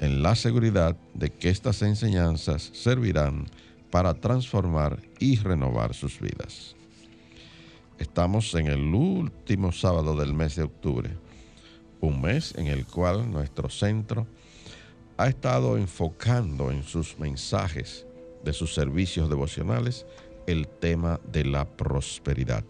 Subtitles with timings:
[0.00, 3.46] en la seguridad de que estas enseñanzas servirán
[3.90, 6.74] para transformar y renovar sus vidas.
[7.98, 11.10] Estamos en el último sábado del mes de octubre,
[12.00, 14.26] un mes en el cual nuestro centro
[15.16, 18.04] ha estado enfocando en sus mensajes
[18.44, 20.04] de sus servicios devocionales
[20.46, 22.64] el tema de la prosperidad.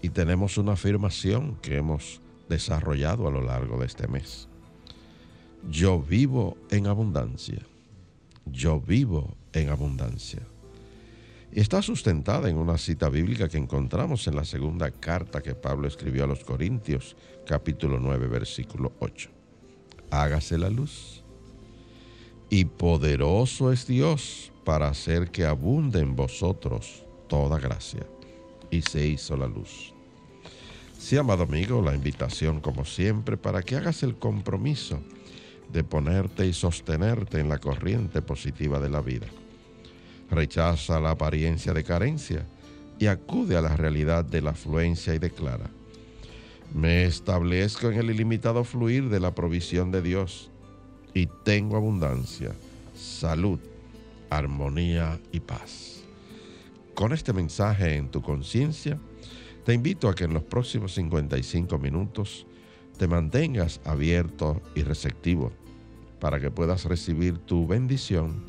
[0.00, 4.47] Y tenemos una afirmación que hemos desarrollado a lo largo de este mes
[5.70, 7.60] yo vivo en abundancia.
[8.46, 10.40] Yo vivo en abundancia.
[11.52, 15.88] Y está sustentada en una cita bíblica que encontramos en la segunda carta que Pablo
[15.88, 17.16] escribió a los Corintios,
[17.46, 19.30] capítulo 9, versículo 8.
[20.10, 21.22] Hágase la luz.
[22.50, 28.06] Y poderoso es Dios para hacer que abunde en vosotros toda gracia.
[28.70, 29.92] Y se hizo la luz.
[30.98, 35.00] Sí, amado amigo, la invitación como siempre para que hagas el compromiso
[35.72, 39.26] de ponerte y sostenerte en la corriente positiva de la vida.
[40.30, 42.46] Rechaza la apariencia de carencia
[42.98, 45.70] y acude a la realidad de la afluencia y declara,
[46.74, 50.50] me establezco en el ilimitado fluir de la provisión de Dios
[51.14, 52.52] y tengo abundancia,
[52.94, 53.58] salud,
[54.28, 56.02] armonía y paz.
[56.94, 58.98] Con este mensaje en tu conciencia,
[59.64, 62.46] te invito a que en los próximos 55 minutos
[62.98, 65.52] te mantengas abierto y receptivo
[66.20, 68.44] para que puedas recibir tu bendición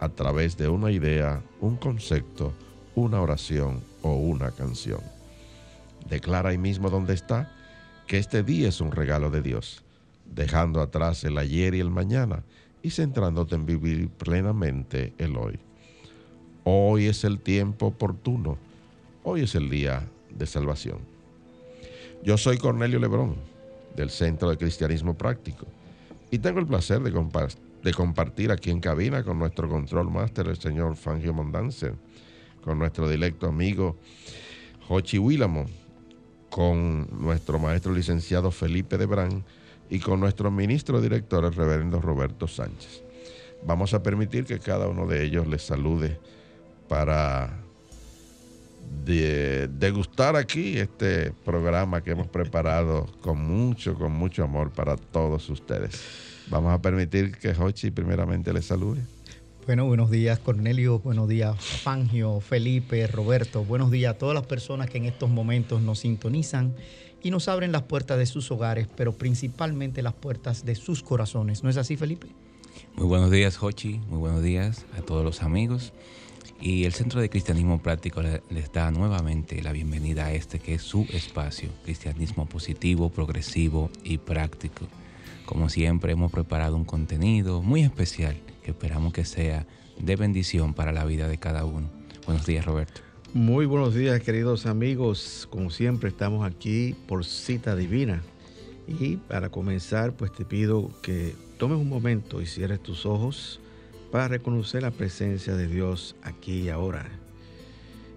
[0.00, 2.52] a través de una idea, un concepto,
[2.94, 5.00] una oración o una canción.
[6.08, 7.50] Declara ahí mismo donde está
[8.06, 9.82] que este día es un regalo de Dios,
[10.26, 12.42] dejando atrás el ayer y el mañana
[12.82, 15.58] y centrándote en vivir plenamente el hoy.
[16.64, 18.58] Hoy es el tiempo oportuno,
[19.22, 20.98] hoy es el día de salvación.
[22.22, 23.36] Yo soy Cornelio Lebrón
[23.96, 25.66] del Centro de Cristianismo Práctico.
[26.30, 30.96] Y tengo el placer de, compartir aquí en cabina con nuestro control máster, el señor
[30.96, 31.92] Fangio Mondance,
[32.62, 33.96] con nuestro directo amigo
[34.88, 35.66] Jochi Willamo,
[36.50, 39.44] con nuestro maestro licenciado Felipe Debrán
[39.90, 43.02] y con nuestro ministro director, el reverendo Roberto Sánchez.
[43.66, 46.18] Vamos a permitir que cada uno de ellos les salude
[46.88, 47.63] para
[49.04, 55.48] de degustar aquí este programa que hemos preparado con mucho, con mucho amor para todos
[55.50, 56.00] ustedes.
[56.48, 59.00] Vamos a permitir que Hochi primeramente les salude.
[59.66, 64.90] Bueno, buenos días Cornelio, buenos días Fangio, Felipe, Roberto, buenos días a todas las personas
[64.90, 66.74] que en estos momentos nos sintonizan
[67.22, 71.64] y nos abren las puertas de sus hogares, pero principalmente las puertas de sus corazones.
[71.64, 72.26] ¿No es así, Felipe?
[72.96, 75.94] Muy buenos días, Hochi, muy buenos días a todos los amigos.
[76.64, 80.82] Y el Centro de Cristianismo Práctico les da nuevamente la bienvenida a este que es
[80.82, 84.86] su espacio, cristianismo positivo, progresivo y práctico.
[85.44, 89.66] Como siempre hemos preparado un contenido muy especial que esperamos que sea
[89.98, 91.90] de bendición para la vida de cada uno.
[92.24, 93.02] Buenos días Roberto.
[93.34, 98.22] Muy buenos días queridos amigos, como siempre estamos aquí por cita divina.
[98.88, 103.60] Y para comenzar pues te pido que tomes un momento y cierres tus ojos
[104.14, 107.04] para reconocer la presencia de Dios aquí y ahora.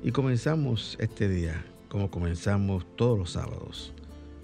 [0.03, 3.93] Y comenzamos este día como comenzamos todos los sábados,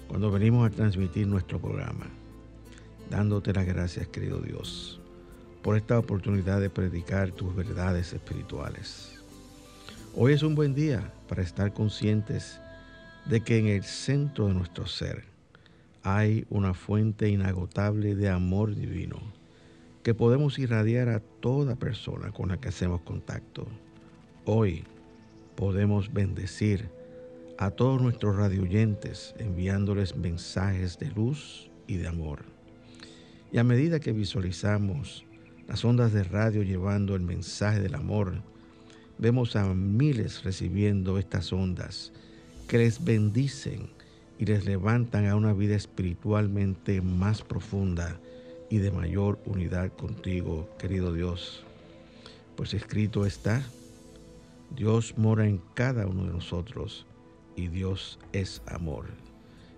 [0.08, 2.08] cuando venimos a transmitir nuestro programa,
[3.12, 5.00] dándote las gracias, querido Dios,
[5.62, 9.22] por esta oportunidad de predicar tus verdades espirituales.
[10.16, 12.60] Hoy es un buen día para estar conscientes
[13.26, 15.26] de que en el centro de nuestro ser
[16.02, 19.43] hay una fuente inagotable de amor divino
[20.04, 23.66] que podemos irradiar a toda persona con la que hacemos contacto.
[24.44, 24.84] Hoy
[25.56, 26.90] podemos bendecir
[27.58, 32.44] a todos nuestros radioyentes, enviándoles mensajes de luz y de amor.
[33.54, 35.26] Y a medida que visualizamos
[35.70, 38.42] las ondas de radio llevando el mensaje del amor,
[39.18, 42.12] vemos a miles recibiendo estas ondas
[42.68, 43.88] que les bendicen
[44.38, 48.20] y les levantan a una vida espiritualmente más profunda
[48.74, 51.64] y de mayor unidad contigo, querido Dios.
[52.56, 53.62] Pues escrito está,
[54.75, 57.06] Dios mora en cada uno de nosotros
[57.56, 59.06] y Dios es amor.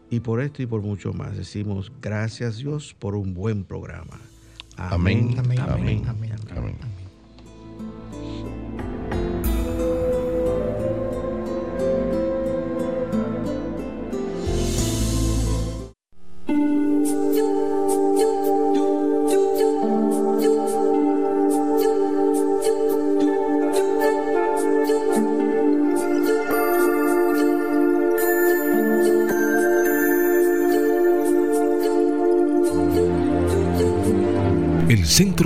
[0.10, 4.18] Y por esto y por mucho más decimos gracias Dios por un buen programa.
[4.78, 5.36] Amén.
[5.40, 5.60] Amén.
[5.60, 6.04] Amén.
[6.08, 6.78] amén,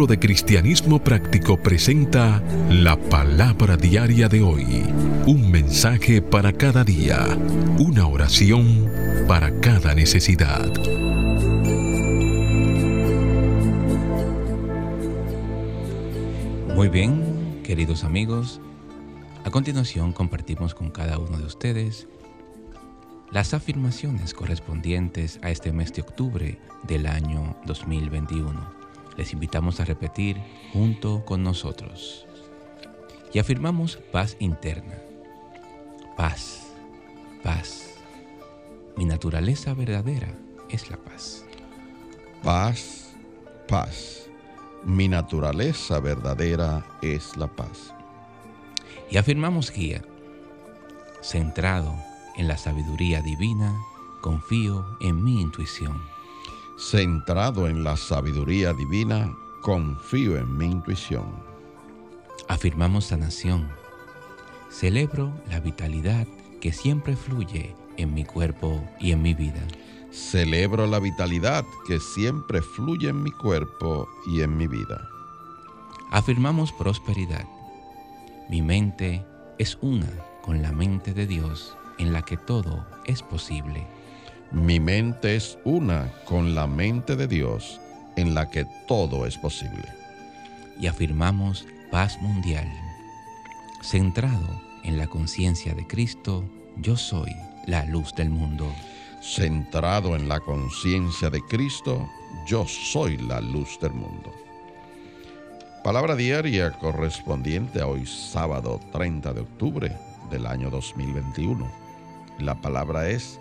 [0.08, 4.84] De Cristianismo Práctico presenta la palabra diaria de hoy.
[5.26, 7.38] Un mensaje para cada día.
[7.78, 8.90] Una oración
[9.28, 10.72] para cada necesidad.
[16.74, 18.62] Muy bien, queridos amigos.
[19.44, 22.08] A continuación compartimos con cada uno de ustedes
[23.32, 26.58] las afirmaciones correspondientes a este mes de octubre
[26.88, 28.79] del año 2021
[29.20, 32.26] les invitamos a repetir junto con nosotros.
[33.34, 34.96] Y afirmamos paz interna.
[36.16, 36.72] Paz,
[37.44, 37.96] paz.
[38.96, 40.34] Mi naturaleza verdadera
[40.70, 41.44] es la paz.
[42.44, 43.14] Paz,
[43.68, 44.30] paz.
[44.86, 47.94] Mi naturaleza verdadera es la paz.
[49.12, 50.02] Y afirmamos guía.
[51.22, 51.94] Centrado
[52.38, 53.78] en la sabiduría divina,
[54.22, 56.02] confío en mi intuición
[56.80, 61.26] Centrado en la sabiduría divina, confío en mi intuición.
[62.48, 63.68] Afirmamos sanación.
[64.70, 66.26] Celebro la vitalidad
[66.62, 69.62] que siempre fluye en mi cuerpo y en mi vida.
[70.12, 75.06] Celebro la vitalidad que siempre fluye en mi cuerpo y en mi vida.
[76.12, 77.46] Afirmamos prosperidad.
[78.50, 79.26] Mi mente
[79.58, 80.10] es una
[80.42, 83.86] con la mente de Dios en la que todo es posible.
[84.52, 87.80] Mi mente es una con la mente de Dios
[88.16, 89.84] en la que todo es posible.
[90.80, 92.68] Y afirmamos paz mundial.
[93.84, 96.44] Centrado en la conciencia de Cristo,
[96.78, 97.32] yo soy
[97.68, 98.74] la luz del mundo.
[99.22, 102.10] Centrado en la conciencia de Cristo,
[102.48, 104.34] yo soy la luz del mundo.
[105.84, 109.96] Palabra diaria correspondiente a hoy sábado 30 de octubre
[110.32, 111.72] del año 2021.
[112.40, 113.40] La palabra es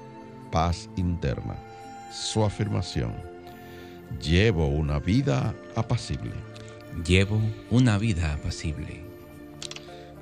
[0.50, 1.56] paz interna.
[2.12, 3.14] Su afirmación,
[4.22, 6.32] llevo una vida apacible.
[7.04, 7.40] Llevo
[7.70, 9.02] una vida apacible.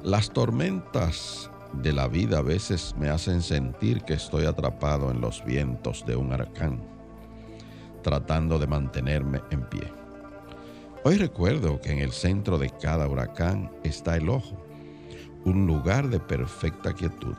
[0.02, 5.44] Las tormentas de la vida a veces me hacen sentir que estoy atrapado en los
[5.44, 6.80] vientos de un huracán,
[8.02, 9.92] tratando de mantenerme en pie.
[11.04, 14.56] Hoy recuerdo que en el centro de cada huracán está el ojo,
[15.44, 17.36] un lugar de perfecta quietud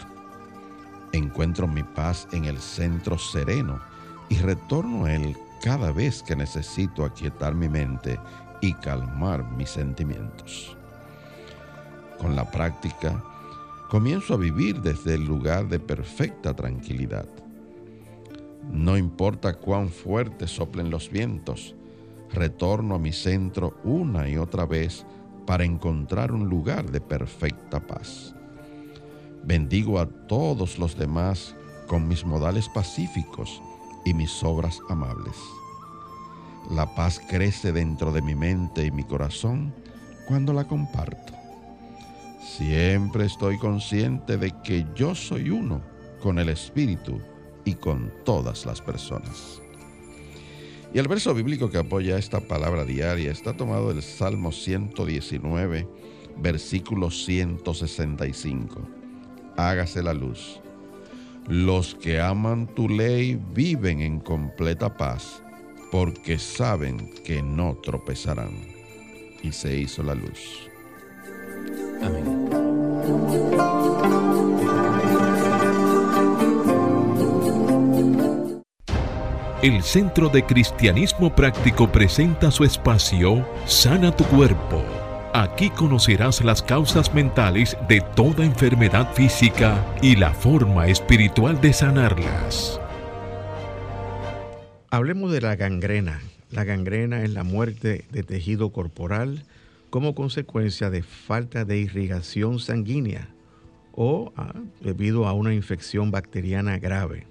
[1.11, 3.79] Encuentro mi paz en el centro sereno
[4.29, 8.19] y retorno a él cada vez que necesito aquietar mi mente
[8.61, 10.75] y calmar mis sentimientos.
[12.19, 13.23] Con la práctica,
[13.89, 17.27] comienzo a vivir desde el lugar de perfecta tranquilidad.
[18.71, 21.75] No importa cuán fuerte soplen los vientos,
[22.33, 25.05] retorno a mi centro una y otra vez
[25.45, 28.35] para encontrar un lugar de perfecta paz.
[29.43, 31.55] Bendigo a todos los demás
[31.87, 33.61] con mis modales pacíficos
[34.05, 35.35] y mis obras amables.
[36.69, 39.73] La paz crece dentro de mi mente y mi corazón
[40.27, 41.33] cuando la comparto.
[42.45, 45.81] Siempre estoy consciente de que yo soy uno
[46.21, 47.21] con el Espíritu
[47.63, 49.61] y con todas las personas.
[50.93, 55.87] Y el verso bíblico que apoya esta palabra diaria está tomado del Salmo 119,
[56.37, 58.96] versículo 165
[59.57, 60.61] hágase la luz.
[61.47, 65.41] Los que aman tu ley viven en completa paz,
[65.91, 68.51] porque saben que no tropezarán.
[69.43, 70.69] Y se hizo la luz.
[72.01, 72.47] Amén.
[79.63, 85.06] El Centro de Cristianismo Práctico presenta su espacio Sana tu Cuerpo
[85.39, 92.81] Aquí conocerás las causas mentales de toda enfermedad física y la forma espiritual de sanarlas.
[94.89, 96.21] Hablemos de la gangrena.
[96.49, 99.43] La gangrena es la muerte de tejido corporal
[99.91, 103.29] como consecuencia de falta de irrigación sanguínea
[103.91, 107.27] o ah, debido a una infección bacteriana grave.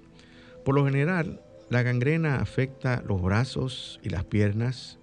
[0.63, 4.97] Por lo general, la gangrena afecta los brazos y las piernas,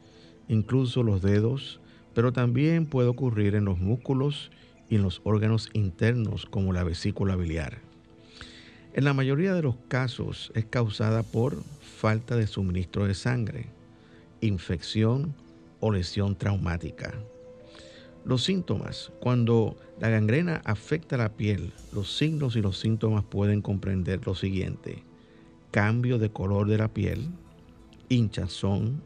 [0.48, 1.80] incluso los dedos,
[2.14, 4.50] pero también puede ocurrir en los músculos
[4.88, 7.78] y en los órganos internos como la vesícula biliar.
[8.92, 13.66] En la mayoría de los casos es causada por falta de suministro de sangre,
[14.40, 15.34] infección
[15.80, 17.12] o lesión traumática.
[18.24, 19.12] Los síntomas.
[19.20, 25.02] Cuando la gangrena afecta la piel, los signos y los síntomas pueden comprender lo siguiente
[25.74, 27.30] cambio de color de la piel,
[28.08, 29.02] hinchazón,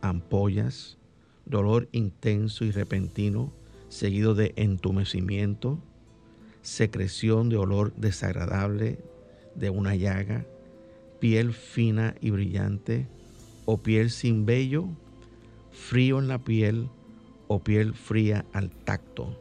[0.00, 0.98] ampollas,
[1.44, 3.52] dolor intenso y repentino,
[3.88, 5.78] seguido de entumecimiento,
[6.62, 8.98] secreción de olor desagradable
[9.54, 10.46] de una llaga,
[11.20, 13.06] piel fina y brillante,
[13.64, 14.88] o piel sin vello,
[15.70, 16.88] frío en la piel
[17.48, 19.38] o piel fría al tacto.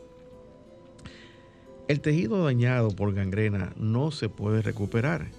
[1.87, 5.29] El tejido dañado por gangrena no se puede recuperar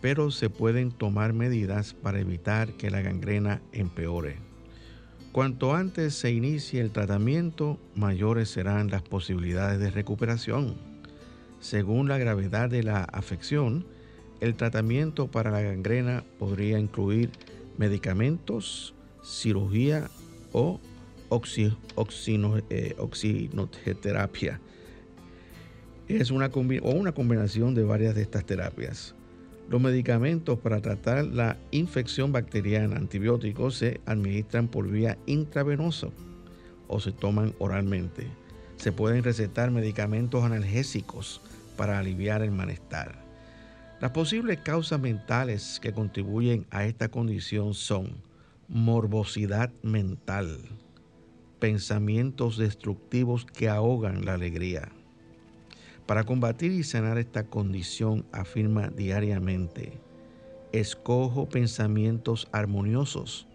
[0.00, 4.49] pero se pueden tomar medidas para evitar que la gangrena empeore.
[5.32, 10.74] Cuanto antes se inicie el tratamiento, mayores serán las posibilidades de recuperación.
[11.60, 13.86] Según la gravedad de la afección,
[14.40, 17.30] el tratamiento para la gangrena podría incluir
[17.78, 20.10] medicamentos, cirugía
[20.52, 20.80] o
[21.30, 24.60] eh, oxinoterapia.
[26.08, 29.14] Es una, o una combinación de varias de estas terapias.
[29.70, 36.08] Los medicamentos para tratar la infección bacteriana, antibióticos, se administran por vía intravenosa
[36.88, 38.26] o se toman oralmente.
[38.78, 41.40] Se pueden recetar medicamentos analgésicos
[41.76, 43.22] para aliviar el malestar.
[44.00, 48.24] Las posibles causas mentales que contribuyen a esta condición son
[48.66, 50.58] morbosidad mental,
[51.60, 54.90] pensamientos destructivos que ahogan la alegría,
[56.10, 59.92] para combatir y sanar esta condición, afirma diariamente,
[60.72, 63.46] escojo pensamientos armoniosos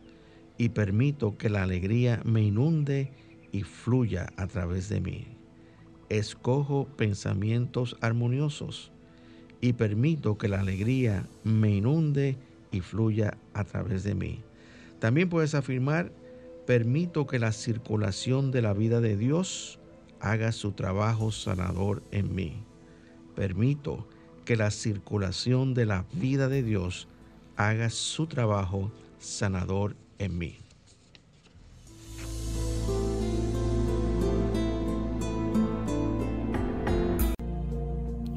[0.58, 3.12] y permito que la alegría me inunde
[3.52, 5.28] y fluya a través de mí.
[6.08, 8.94] Escojo pensamientos armoniosos
[9.60, 12.38] y permito que la alegría me inunde
[12.72, 14.44] y fluya a través de mí.
[15.00, 16.14] También puedes afirmar,
[16.66, 19.78] permito que la circulación de la vida de Dios
[20.26, 22.64] haga su trabajo sanador en mí.
[23.36, 24.08] Permito
[24.44, 27.08] que la circulación de la vida de Dios
[27.58, 30.58] haga su trabajo sanador en mí.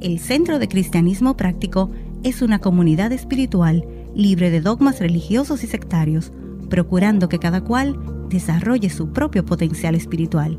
[0.02, 1.90] El Centro de Cristianismo Práctico
[2.22, 6.32] es una comunidad espiritual libre de dogmas religiosos y sectarios,
[6.68, 10.58] procurando que cada cual desarrolle su propio potencial espiritual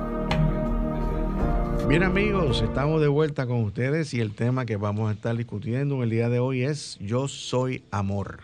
[1.91, 5.95] Bien amigos, estamos de vuelta con ustedes y el tema que vamos a estar discutiendo
[5.95, 8.43] en el día de hoy es Yo soy amor.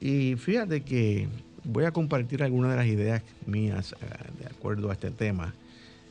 [0.00, 1.28] Y fíjate que
[1.64, 4.06] voy a compartir algunas de las ideas mías eh,
[4.40, 5.52] de acuerdo a este tema,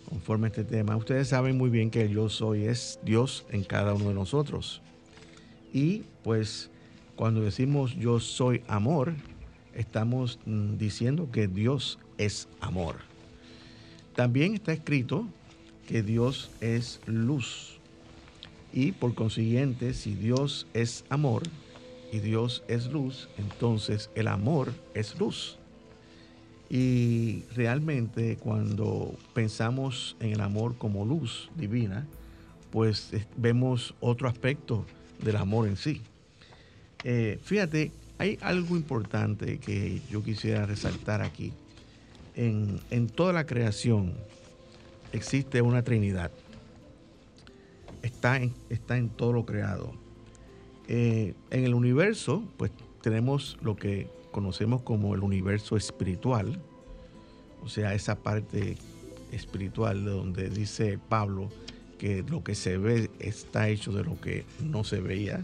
[0.08, 0.96] conforme a este tema.
[0.96, 4.84] Ustedes saben muy bien que yo soy es Dios en cada uno de nosotros.
[5.74, 6.70] Y pues
[7.16, 9.16] cuando decimos yo soy amor,
[9.74, 12.98] estamos mm, diciendo que Dios es amor.
[14.14, 15.28] También está escrito
[15.88, 17.80] que Dios es luz.
[18.74, 21.44] Y por consiguiente, si Dios es amor
[22.12, 25.58] y Dios es luz, entonces el amor es luz.
[26.70, 32.06] Y realmente cuando pensamos en el amor como luz divina,
[32.72, 34.86] pues vemos otro aspecto
[35.24, 36.02] del amor en sí.
[37.04, 41.54] Eh, fíjate, hay algo importante que yo quisiera resaltar aquí.
[42.36, 44.14] En, en toda la creación,
[45.16, 46.32] existe una Trinidad.
[48.02, 49.94] Está en, está en todo lo creado.
[50.88, 56.60] Eh, en el universo, pues tenemos lo que conocemos como el universo espiritual,
[57.64, 58.78] o sea, esa parte
[59.32, 61.50] espiritual de donde dice Pablo
[61.98, 65.44] que lo que se ve está hecho de lo que no se veía.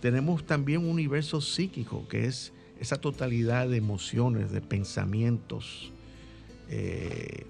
[0.00, 5.92] Tenemos también un universo psíquico, que es esa totalidad de emociones, de pensamientos,
[6.68, 7.46] eh,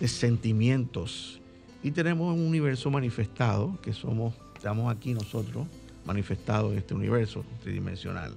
[0.00, 1.40] de sentimientos.
[1.82, 5.66] Y tenemos un universo manifestado, que somos, estamos aquí nosotros,
[6.04, 8.34] manifestados en este universo tridimensional.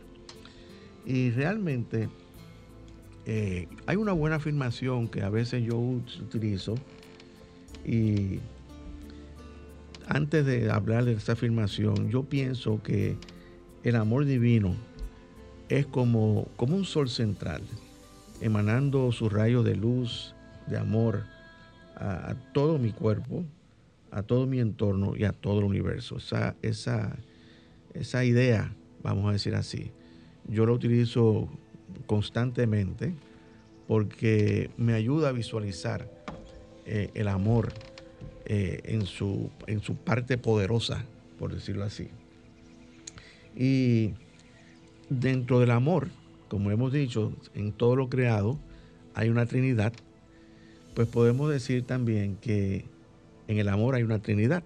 [1.06, 2.10] Y realmente
[3.26, 6.76] eh, hay una buena afirmación que a veces yo utilizo
[7.86, 8.40] y
[10.08, 13.18] antes de hablar de esta afirmación, yo pienso que
[13.84, 14.76] el amor divino
[15.70, 17.62] es como, como un sol central,
[18.42, 20.36] emanando sus rayos de luz,
[20.68, 21.24] de amor
[22.04, 23.46] a, todo mi cuerpo,
[24.12, 26.18] a todo mi entorno y a todo el universo.
[26.18, 27.18] Esa, esa,
[27.94, 29.92] esa idea, vamos a decir así,
[30.48, 31.48] yo la utilizo
[32.06, 33.14] constantemente
[33.88, 36.10] porque me ayuda a visualizar
[36.86, 37.72] eh, el amor
[38.46, 41.06] eh, en, su, en su parte poderosa,
[41.40, 42.10] por decirlo así.
[43.56, 44.14] Y
[45.10, 46.10] dentro del amor,
[46.50, 48.60] como hemos dicho, en todo lo creado
[49.16, 49.94] hay una Trinidad,
[50.94, 52.86] pues podemos decir también que
[53.48, 54.64] en el amor hay una Trinidad.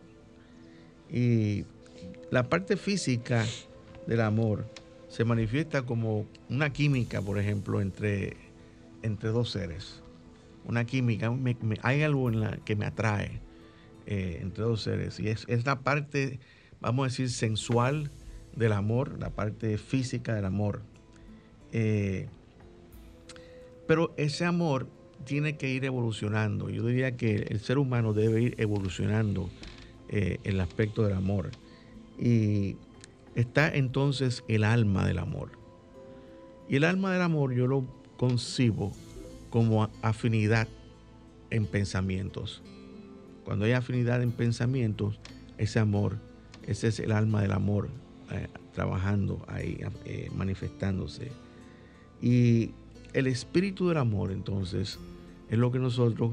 [1.12, 1.66] Y
[2.32, 3.46] la parte física
[4.08, 4.66] del amor
[5.08, 8.36] se manifiesta como una química, por ejemplo, entre,
[9.04, 10.02] entre dos seres.
[10.66, 11.34] Una química,
[11.82, 13.40] hay algo en la que me atrae
[14.06, 15.20] eh, entre dos seres.
[15.20, 16.40] Y es, es la parte,
[16.82, 18.10] vamos a decir, sensual
[18.56, 20.82] del amor, la parte física del amor.
[21.72, 22.28] Eh,
[23.88, 24.88] pero ese amor
[25.26, 26.70] tiene que ir evolucionando.
[26.70, 29.50] Yo diría que el ser humano debe ir evolucionando
[30.10, 31.52] eh, el aspecto del amor.
[32.20, 32.78] Y
[33.36, 35.52] está entonces el alma del amor.
[36.70, 37.86] Y el alma del amor yo lo
[38.18, 38.92] concibo
[39.50, 40.68] como afinidad
[41.50, 42.62] en pensamientos.
[43.46, 45.20] Cuando hay afinidad en pensamientos,
[45.58, 46.18] ese amor,
[46.66, 47.90] ese es el alma del amor
[48.32, 51.32] eh, trabajando ahí, eh, manifestándose.
[52.22, 52.72] Y
[53.14, 55.00] el espíritu del amor, entonces,
[55.50, 56.32] es lo que nosotros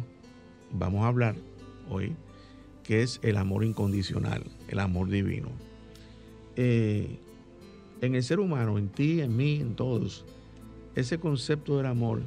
[0.72, 1.36] vamos a hablar
[1.88, 2.14] hoy,
[2.82, 5.48] que es el amor incondicional, el amor divino.
[6.56, 7.18] Eh,
[8.00, 10.24] en el ser humano, en ti, en mí, en todos,
[10.94, 12.22] ese concepto del amor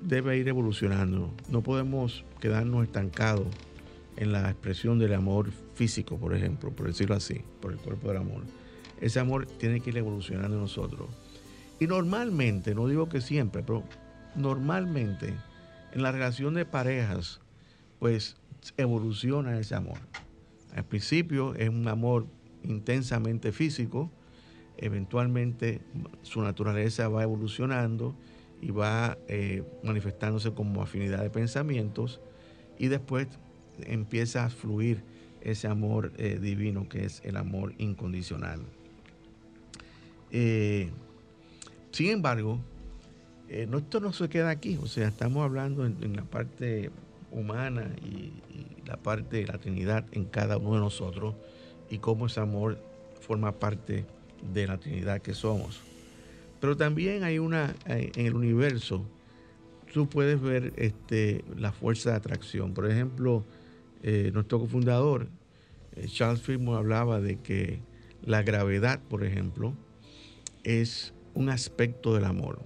[0.00, 1.30] debe ir evolucionando.
[1.50, 3.46] No podemos quedarnos estancados
[4.16, 8.18] en la expresión del amor físico, por ejemplo, por decirlo así, por el cuerpo del
[8.18, 8.42] amor.
[9.00, 11.08] Ese amor tiene que ir evolucionando en nosotros.
[11.80, 13.84] Y normalmente, no digo que siempre, pero
[14.34, 15.34] normalmente
[15.92, 17.40] en la relación de parejas,
[17.98, 18.36] pues
[18.76, 19.98] evoluciona ese amor.
[20.74, 22.26] Al principio es un amor
[22.62, 24.10] intensamente físico,
[24.76, 25.80] eventualmente
[26.22, 28.14] su naturaleza va evolucionando
[28.60, 32.20] y va eh, manifestándose como afinidad de pensamientos
[32.78, 33.28] y después
[33.80, 35.02] empieza a fluir
[35.40, 38.60] ese amor eh, divino que es el amor incondicional.
[40.30, 40.90] Eh,
[41.92, 42.60] sin embargo,
[43.48, 46.90] eh, esto no se queda aquí, o sea, estamos hablando en, la parte
[47.30, 48.32] humana y,
[48.86, 51.34] la parte de la Trinidad en cada uno de nosotros
[51.90, 52.78] y cómo ese amor
[53.20, 54.06] forma parte
[54.54, 55.82] de la Trinidad que somos.
[56.58, 59.04] Pero también hay una, en el universo,
[59.92, 62.72] tú puedes ver este, la fuerza de atracción.
[62.72, 63.44] Por ejemplo,
[64.02, 65.28] eh, nuestro cofundador,
[65.96, 67.80] eh, Charles Fillmore, hablaba de que
[68.22, 69.74] la gravedad, por ejemplo,
[70.64, 72.58] es un aspecto del amor.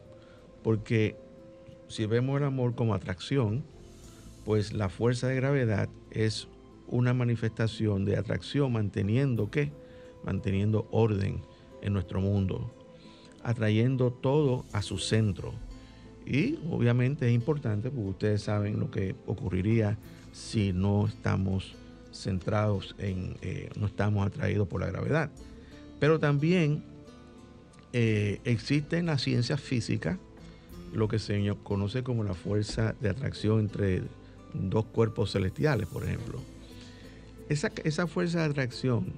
[0.62, 1.14] Porque
[1.88, 3.62] si vemos el amor como atracción,
[4.46, 6.48] pues la fuerza de gravedad es
[6.88, 9.72] una manifestación de atracción manteniendo qué?
[10.24, 11.42] Manteniendo orden
[11.82, 12.72] en nuestro mundo,
[13.42, 15.52] atrayendo todo a su centro.
[16.24, 19.98] Y obviamente es importante porque ustedes saben lo que ocurriría
[20.32, 21.74] si no estamos
[22.11, 25.30] centrados en, eh, no estamos atraídos por la gravedad.
[26.00, 26.82] Pero también
[27.92, 30.18] eh, existe en la ciencia física
[30.92, 34.02] lo que se conoce como la fuerza de atracción entre
[34.55, 36.40] dos cuerpos celestiales, por ejemplo.
[37.48, 39.12] Esa, esa fuerza de atracción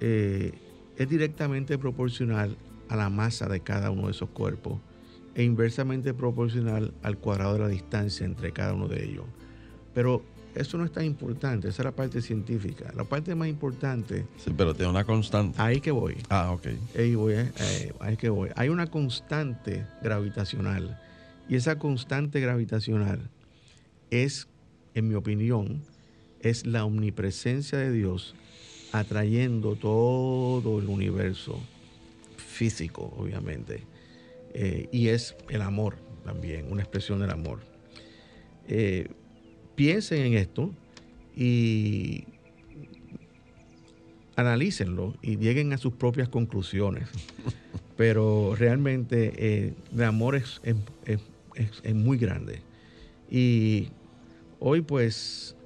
[0.00, 0.52] eh,
[0.96, 2.56] es directamente proporcional
[2.88, 4.78] a la masa de cada uno de esos cuerpos
[5.34, 9.24] e inversamente proporcional al cuadrado de la distancia entre cada uno de ellos.
[9.94, 10.22] Pero
[10.54, 12.92] eso no es tan importante, esa es la parte científica.
[12.96, 14.26] La parte más importante.
[14.36, 15.60] Sí, pero tiene una constante.
[15.60, 16.16] Ahí que voy.
[16.28, 16.66] Ah, ok.
[16.96, 18.50] Ahí voy, eh, eh, ahí que voy.
[18.56, 21.00] Hay una constante gravitacional.
[21.48, 23.30] Y esa constante gravitacional
[24.10, 24.48] es,
[24.94, 25.82] en mi opinión,
[26.40, 28.34] es la omnipresencia de Dios
[28.92, 31.60] atrayendo todo el universo
[32.36, 33.82] físico, obviamente.
[34.52, 37.60] Eh, y es el amor también, una expresión del amor.
[38.68, 39.08] Eh,
[39.80, 40.74] piensen en esto
[41.34, 42.24] y
[44.36, 47.08] analícenlo y lleguen a sus propias conclusiones.
[47.96, 52.60] Pero realmente eh, el amor es, es, muy grande.
[53.30, 53.88] Y
[54.58, 55.56] hoy pues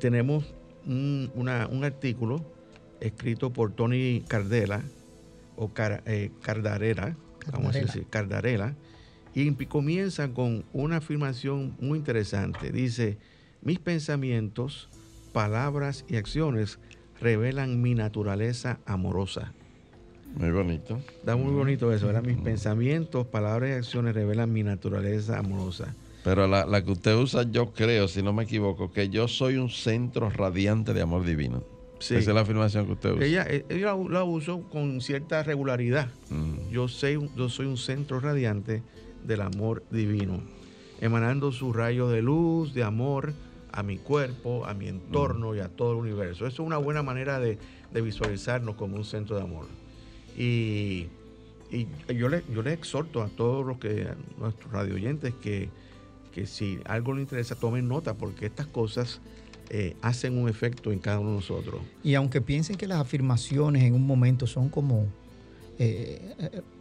[0.00, 0.52] tenemos
[0.84, 1.48] un,
[1.84, 2.44] artículo
[2.98, 4.82] escrito por Tony Cardela,
[5.54, 5.70] o
[6.06, 7.16] eh, Cardarela,
[7.52, 8.74] vamos a decir, Cardarela,
[9.34, 12.72] y comienza con una afirmación muy interesante.
[12.72, 13.18] Dice,
[13.66, 14.88] mis pensamientos,
[15.32, 16.78] palabras y acciones
[17.20, 19.52] revelan mi naturaleza amorosa.
[20.36, 21.00] Muy bonito.
[21.08, 22.22] Está muy bonito eso, ¿verdad?
[22.22, 25.96] Mis pensamientos, palabras y acciones revelan mi naturaleza amorosa.
[26.22, 29.68] Pero la, que usted usa, yo creo, si no me equivoco, que yo soy un
[29.68, 31.64] centro radiante de amor divino.
[31.98, 33.26] Esa es la afirmación que usted usa.
[33.26, 36.06] Ella, ella la uso con cierta regularidad.
[36.30, 36.70] Mm.
[36.70, 38.84] Yo, sé, yo soy un centro radiante
[39.24, 40.40] del amor divino,
[41.00, 43.34] emanando su rayo de luz, de amor
[43.76, 46.46] a mi cuerpo, a mi entorno y a todo el universo.
[46.46, 47.58] Eso es una buena manera de,
[47.92, 49.66] visualizarnos como un centro de amor.
[50.36, 51.08] Y,
[52.08, 54.08] yo, le, yo le exhorto a todos los que,
[54.38, 55.68] nuestros radio oyentes, que,
[56.46, 59.20] si algo les interesa, tomen nota, porque estas cosas
[59.68, 61.80] eh, hacen un efecto en cada uno de nosotros.
[62.02, 65.06] Y aunque piensen que las afirmaciones en un momento son como
[65.78, 66.34] eh,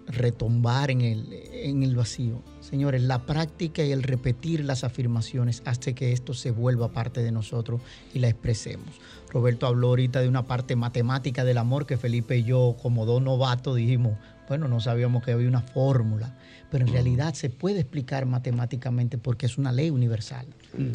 [0.08, 2.41] retombar en el, en el vacío.
[2.60, 7.32] Señores, la práctica y el repetir las afirmaciones hace que esto se vuelva parte de
[7.32, 7.82] nosotros
[8.13, 8.88] y la expresemos.
[9.32, 13.22] Roberto habló ahorita de una parte matemática del amor que Felipe y yo, como dos
[13.22, 16.38] novatos, dijimos, bueno, no sabíamos que había una fórmula,
[16.72, 20.46] pero en realidad se puede explicar matemáticamente porque es una ley universal.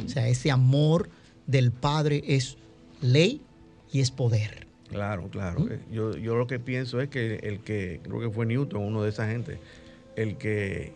[0.05, 1.11] O sea, ese amor
[1.47, 2.57] del Padre es
[3.01, 3.43] ley
[3.93, 4.70] y es poder.
[4.91, 5.61] Claro, claro.
[5.61, 5.93] ¿Mm?
[5.93, 9.11] Yo, yo lo que pienso es que el que, creo que fue Newton, uno de
[9.11, 9.59] esa gente,
[10.17, 10.93] el que,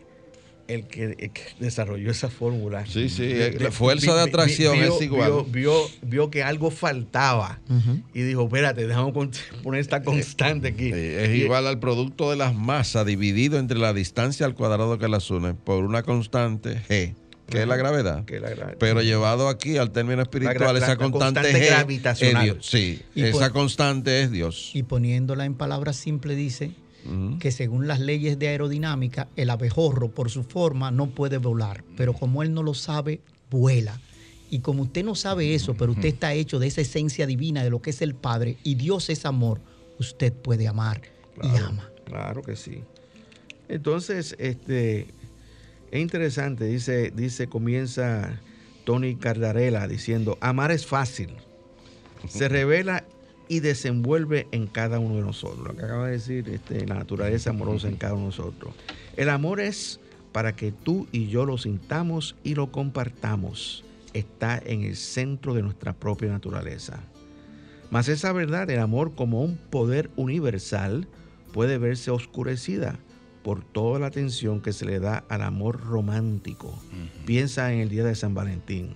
[0.67, 1.15] el que,
[1.61, 2.87] desarrolló esa fórmula.
[2.87, 5.45] Sí, sí, la fuerza de atracción es igual.
[5.49, 7.61] Vio, vio, que algo faltaba
[8.13, 9.13] y dijo, espérate, déjame
[9.63, 10.91] poner esta constante aquí.
[10.93, 15.31] es igual al producto de las masas dividido entre la distancia al cuadrado que las
[15.31, 17.15] une por una constante G
[17.49, 18.25] que es la gravedad.
[18.79, 22.59] Pero llevado aquí al término espiritual, esa constante, gravitacional.
[22.61, 24.71] sí, esa constante es Dios.
[24.75, 26.73] Y poniéndola en palabras simples, dice
[27.39, 31.85] que según las leyes de aerodinámica, el abejorro, por su forma, no puede volar.
[31.97, 34.01] Pero como él no lo sabe, vuela.
[34.51, 37.71] Y como usted no sabe eso, pero usted está hecho de esa esencia divina de
[37.71, 39.61] lo que es el Padre y Dios es amor,
[39.99, 41.03] usted puede amar
[41.43, 41.91] y ama.
[42.05, 42.83] Claro que sí.
[43.69, 45.09] Entonces, este
[45.95, 48.41] es interesante, dice, dice, comienza
[48.85, 51.37] Tony Cardarella diciendo, amar es fácil,
[52.27, 53.05] se revela
[53.47, 55.65] y desenvuelve en cada uno de nosotros.
[55.65, 58.75] Lo que acaba de decir, este, la naturaleza amorosa en cada uno de nosotros.
[59.17, 60.01] El amor es
[60.33, 63.85] para que tú y yo lo sintamos y lo compartamos.
[64.15, 67.05] Está en el centro de nuestra propia naturaleza.
[67.93, 71.07] Mas esa verdad, el amor como un poder universal,
[71.53, 72.99] puede verse oscurecida
[73.45, 76.75] por toda la atención que se le da al amor romántico.
[77.27, 78.95] Piensa en el día de San Valentín.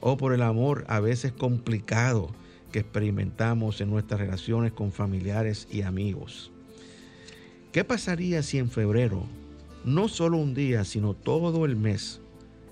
[0.00, 2.30] O por el amor a veces complicado
[2.70, 6.52] que experimentamos en nuestras relaciones con familiares y amigos.
[7.72, 9.24] ¿Qué pasaría si en febrero,
[9.84, 12.20] no solo un día, sino todo el mes,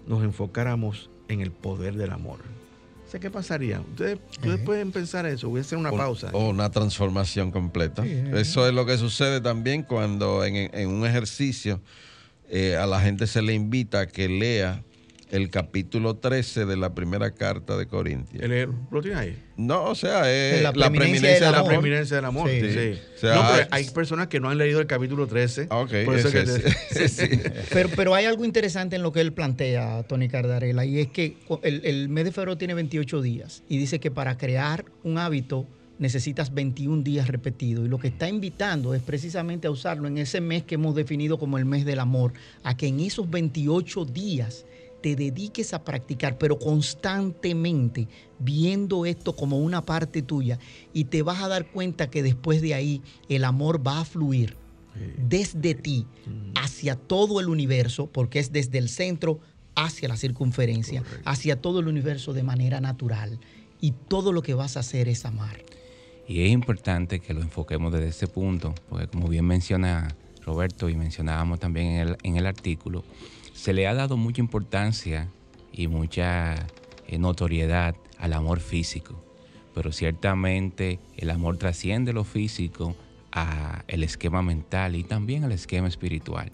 [0.07, 2.39] nos enfocáramos en el poder del amor?
[3.21, 3.81] ¿Qué pasaría?
[3.81, 4.19] Ustedes,
[4.65, 6.31] pueden pensar eso, voy a hacer una pausa.
[6.33, 8.05] O una transformación completa.
[8.05, 11.81] eso es lo que sucede también cuando en, un ejercicio
[12.49, 14.83] eh, a la gente se le invita a que lea
[15.31, 18.45] el capítulo 13 de la primera carta de Corintios.
[18.91, 19.43] ¿Lo tiene ahí?
[19.57, 21.63] No, o sea, es la, preeminencia, del amor.
[21.63, 22.49] La preeminencia del amor.
[22.49, 22.99] Sí.
[23.23, 25.69] no, pero hay personas que no han leído el capítulo 13.
[27.73, 31.37] pero, pero hay algo interesante en lo que él plantea, Tony Cardarela, y es que
[31.63, 35.67] el, el mes de febrero tiene 28 días y dice que para crear un hábito
[35.99, 37.87] necesitas 21 días repetidos.
[37.87, 41.39] Y lo que está invitando es precisamente a usarlo en ese mes que hemos definido
[41.39, 44.65] como el mes del amor, a que en esos 28 días
[45.07, 48.09] te dediques a practicar, pero constantemente
[48.41, 50.59] viendo esto como una parte tuya
[50.93, 54.57] y te vas a dar cuenta que después de ahí el amor va a fluir
[55.17, 56.55] desde ti mm.
[56.57, 59.39] hacia todo el universo, porque es desde el centro
[59.77, 63.39] hacia la circunferencia, hacia todo el universo de manera natural.
[63.81, 65.63] Y todo lo que vas a hacer es amar.
[66.27, 70.97] Y es importante que lo enfoquemos desde ese punto, porque como bien menciona Roberto y
[70.97, 73.05] mencionábamos también en el, en el artículo,
[73.67, 75.27] se le ha dado mucha importancia
[75.73, 76.55] y mucha
[77.09, 79.21] eh, notoriedad al amor físico,
[79.75, 82.95] pero ciertamente el amor trasciende lo físico
[83.33, 86.53] a el esquema mental y también al esquema espiritual.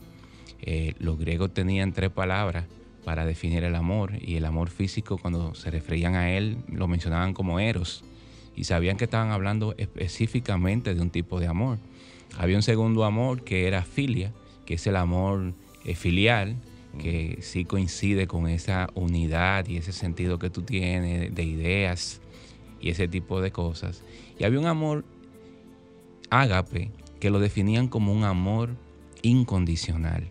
[0.62, 2.64] Eh, los griegos tenían tres palabras
[3.04, 4.12] para definir el amor.
[4.18, 8.04] Y el amor físico, cuando se referían a él, lo mencionaban como eros.
[8.56, 11.76] Y sabían que estaban hablando específicamente de un tipo de amor.
[12.38, 14.32] Había un segundo amor que era filia,
[14.64, 15.52] que es el amor
[15.84, 16.56] eh, filial,
[16.98, 22.20] que sí coincide con esa unidad y ese sentido que tú tienes de ideas
[22.80, 24.02] y ese tipo de cosas.
[24.38, 25.04] Y había un amor
[26.30, 28.70] ágape que lo definían como un amor
[29.22, 30.28] incondicional,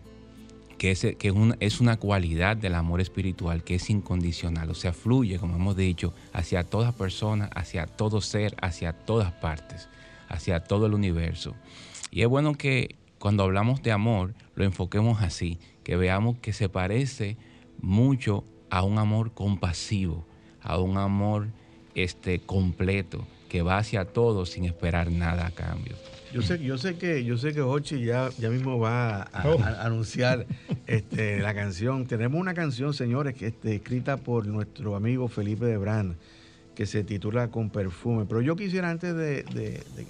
[0.78, 5.38] que, es, que es una cualidad del amor espiritual que es incondicional, o sea, fluye,
[5.38, 9.88] como hemos dicho, hacia toda persona, hacia todo ser, hacia todas partes,
[10.28, 11.54] hacia todo el universo.
[12.10, 16.68] Y es bueno que cuando hablamos de amor lo enfoquemos así, que veamos que se
[16.68, 17.36] parece
[17.80, 20.24] mucho a un amor compasivo,
[20.60, 21.48] a un amor
[21.94, 25.94] este, completo, que va hacia todo sin esperar nada a cambio.
[26.32, 29.62] Yo sé, yo sé que, yo sé que Ochi ya, ya mismo va a, oh.
[29.80, 30.46] anunciar
[30.86, 32.06] este, la canción.
[32.06, 36.16] Tenemos una canción, señores, que este, escrita por nuestro amigo Felipe de Brand,
[36.74, 38.24] que se titula Con Perfume.
[38.26, 39.42] Pero yo quisiera antes de,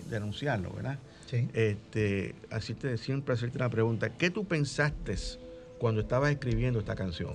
[0.09, 1.01] de anunciarlo, ¿verdad?
[1.27, 1.49] Sí.
[1.55, 4.11] Este, así te, siempre hacerte una pregunta.
[4.11, 5.15] ¿Qué tú pensaste
[5.83, 7.33] cuando estabas escribiendo esta canción?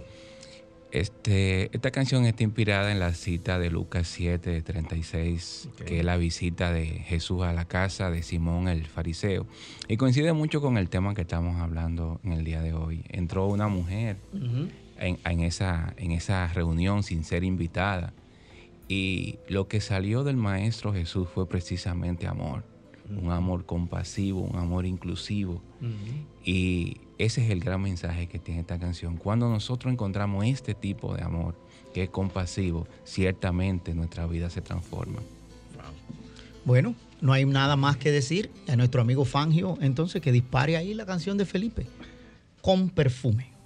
[0.94, 6.16] Este, esta canción está inspirada en la cita de Lucas 7, 36, que es la
[6.16, 9.46] visita de Jesús a la casa de Simón el fariseo.
[9.90, 13.04] Y coincide mucho con el tema que estamos hablando en el día de hoy.
[13.10, 14.16] Entró una mujer
[14.98, 18.14] en, esa, en esa reunión sin ser invitada.
[18.88, 22.64] Y lo que salió del Maestro Jesús fue precisamente amor.
[23.10, 25.62] Un amor compasivo, un amor inclusivo.
[26.44, 29.18] Y ese es el gran mensaje que tiene esta canción.
[29.18, 31.56] Cuando nosotros encontramos este tipo de amor
[31.94, 35.20] que es compasivo, ciertamente nuestra vida se transforma.
[36.66, 40.94] Bueno, no hay nada más que decir a nuestro amigo Fangio, entonces que dispare ahí
[40.94, 41.88] la canción de Felipe,
[42.62, 43.57] con perfume.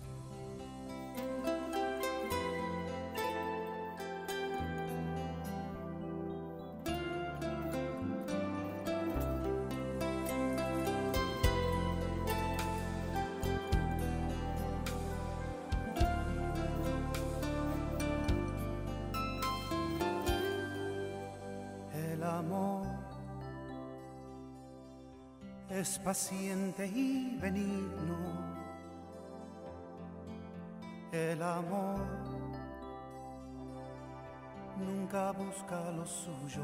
[35.12, 36.64] Nunca busca lo suyo.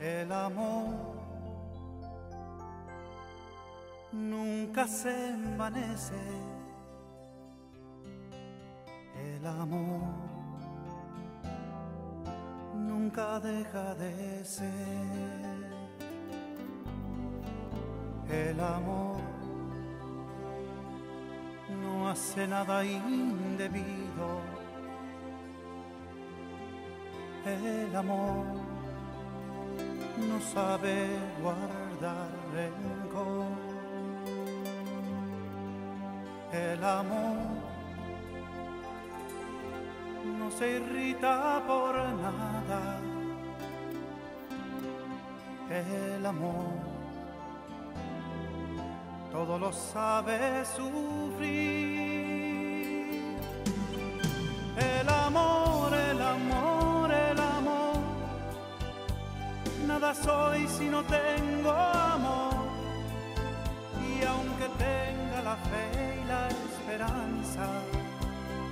[0.00, 0.94] El amor
[4.10, 6.14] nunca se envanece.
[9.14, 10.00] El amor
[12.74, 15.70] nunca deja de ser
[18.28, 19.20] el amor
[21.82, 24.59] no hace nada indebido.
[27.50, 28.44] El amor
[30.28, 31.08] no sabe
[31.42, 33.46] guardar rencor.
[36.52, 37.36] El amor
[40.38, 43.00] no se irrita por nada.
[45.70, 46.90] El amor
[49.32, 52.29] todo lo sabe sufrir.
[60.22, 62.54] Soy si no tengo amor.
[64.08, 67.66] Y aunque tenga la fe y la esperanza,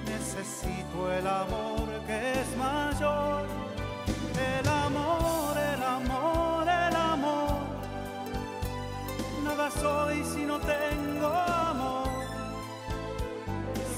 [0.06, 3.46] necesito el amor que es mayor.
[4.60, 7.78] El amor, el amor, el amor
[9.48, 12.08] nada soy si no tengo amor,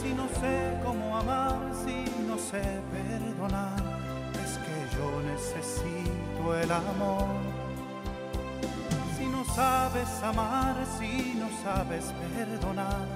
[0.01, 3.77] si no sé cómo amar, si no sé perdonar,
[4.45, 7.40] es que yo necesito el amor.
[9.61, 13.07] Sabes amar, si no sabes perdonar,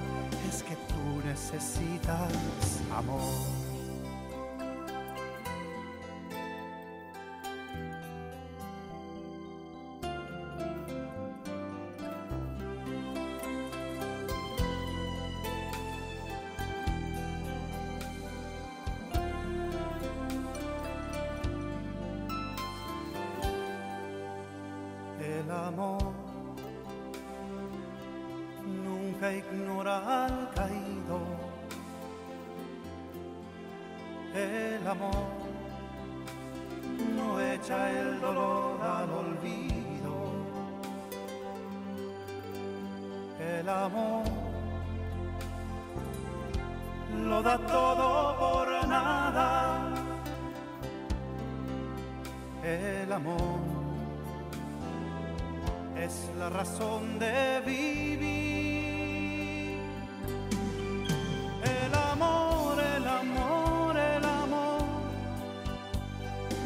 [0.47, 2.31] es que tú necesitas
[2.95, 3.54] amor.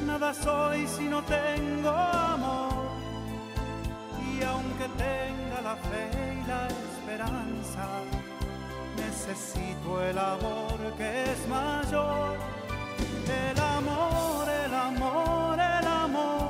[0.09, 2.89] Nada soy si no tengo amor.
[4.31, 6.09] Y aunque tenga la fe
[6.41, 7.85] y la esperanza,
[8.97, 12.37] necesito el amor que es mayor.
[13.51, 16.49] El amor, el amor, el amor.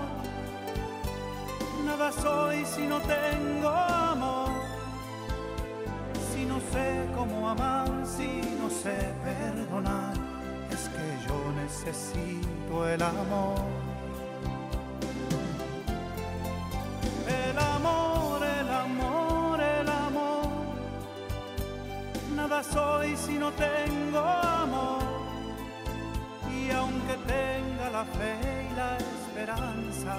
[1.85, 4.51] Nada soy si no tengo amor.
[6.31, 10.28] Si no sé cómo amar, si no sé perdonar,
[10.99, 13.55] que yo necesito el amor.
[17.27, 20.49] El amor, el amor, el amor.
[22.35, 25.03] Nada soy si no tengo amor.
[26.57, 28.33] Y aunque tenga la fe
[28.71, 30.17] y la esperanza,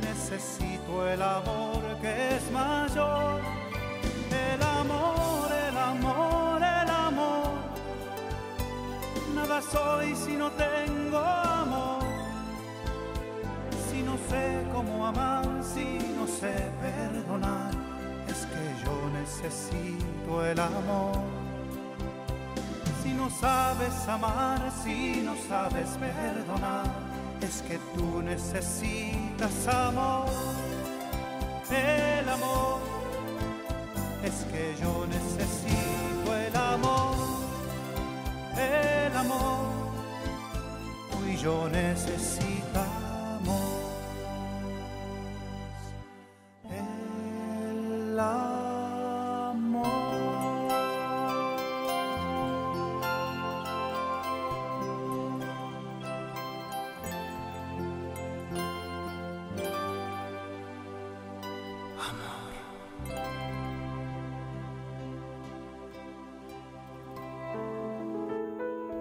[0.00, 3.40] necesito el amor que es mayor.
[4.30, 6.43] El amor, el amor.
[9.34, 12.02] Nada soy si no tengo amor.
[13.90, 17.70] Si no sé cómo amar, si no sé perdonar,
[18.28, 21.18] es que yo necesito el amor.
[23.02, 26.86] Si no sabes amar, si no sabes perdonar,
[27.40, 30.26] es que tú necesitas amor.
[31.70, 32.80] El amor
[34.22, 35.93] es que yo necesito.
[38.56, 39.66] El amor,
[41.10, 43.73] tú y yo necesitamos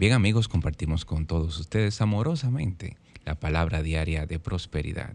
[0.00, 5.14] Bien amigos, compartimos con todos ustedes amorosamente la palabra diaria de prosperidad.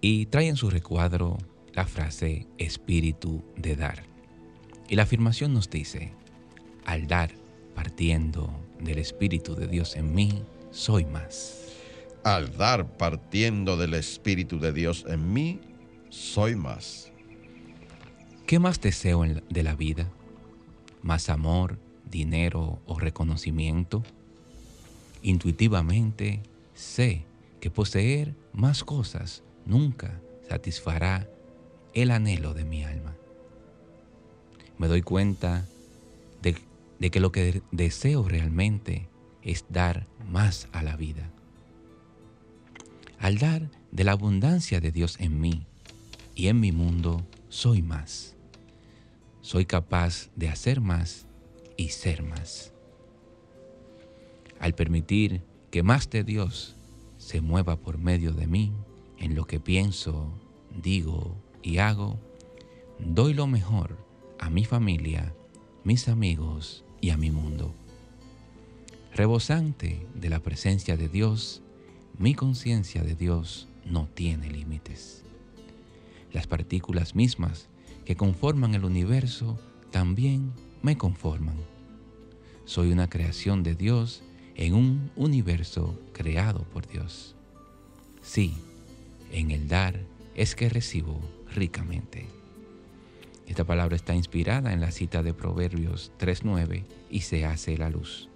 [0.00, 1.38] Y trae en su recuadro
[1.74, 4.02] la frase espíritu de dar.
[4.88, 6.12] Y la afirmación nos dice,
[6.84, 7.30] al dar,
[7.76, 10.42] partiendo del Espíritu de Dios en mí,
[10.72, 11.68] soy más.
[12.24, 15.60] Al dar partiendo del Espíritu de Dios en mí,
[16.08, 17.12] soy más.
[18.44, 20.10] ¿Qué más deseo de la vida?
[21.00, 21.78] ¿Más amor,
[22.12, 24.04] dinero o reconocimiento?
[25.22, 26.40] Intuitivamente
[26.74, 27.24] sé
[27.60, 31.28] que poseer más cosas nunca satisfará
[31.94, 33.16] el anhelo de mi alma.
[34.78, 35.66] Me doy cuenta
[36.42, 36.56] de,
[36.98, 39.08] de que lo que de- deseo realmente
[39.42, 41.30] es dar más a la vida.
[43.18, 45.66] Al dar de la abundancia de Dios en mí
[46.34, 48.34] y en mi mundo, soy más.
[49.42, 51.26] Soy capaz de hacer más
[51.76, 52.72] y ser más.
[54.58, 56.76] Al permitir que más de Dios
[57.18, 58.72] se mueva por medio de mí
[59.18, 60.32] en lo que pienso,
[60.82, 62.18] digo y hago,
[62.98, 63.96] doy lo mejor
[64.38, 65.34] a mi familia,
[65.84, 67.74] mis amigos y a mi mundo.
[69.14, 71.62] Rebosante de la presencia de Dios,
[72.18, 75.24] mi conciencia de Dios no tiene límites.
[76.32, 77.68] Las partículas mismas
[78.04, 79.58] que conforman el universo
[79.90, 81.56] también me conforman.
[82.64, 84.22] Soy una creación de Dios
[84.54, 87.34] en un universo creado por Dios.
[88.22, 88.54] Sí,
[89.30, 90.00] en el dar
[90.34, 91.20] es que recibo
[91.54, 92.26] ricamente.
[93.46, 98.28] Esta palabra está inspirada en la cita de Proverbios 3.9 y se hace la luz.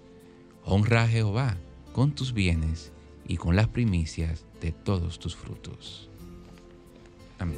[0.63, 1.57] Honra a Jehová
[1.93, 2.91] con tus bienes
[3.27, 6.09] y con las primicias de todos tus frutos.
[7.39, 7.57] Amén.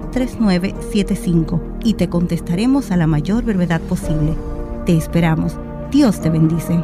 [0.11, 4.35] 809-350-3975 y te contestaremos a la mayor brevedad posible.
[4.85, 5.57] Te esperamos.
[5.91, 6.83] Dios te bendice.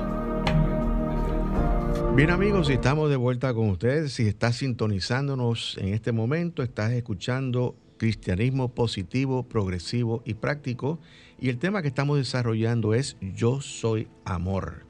[2.16, 4.14] Bien amigos, estamos de vuelta con ustedes.
[4.14, 11.00] Si estás sintonizándonos en este momento, estás escuchando Cristianismo positivo, progresivo y práctico.
[11.40, 14.88] Y el tema que estamos desarrollando es Yo soy amor.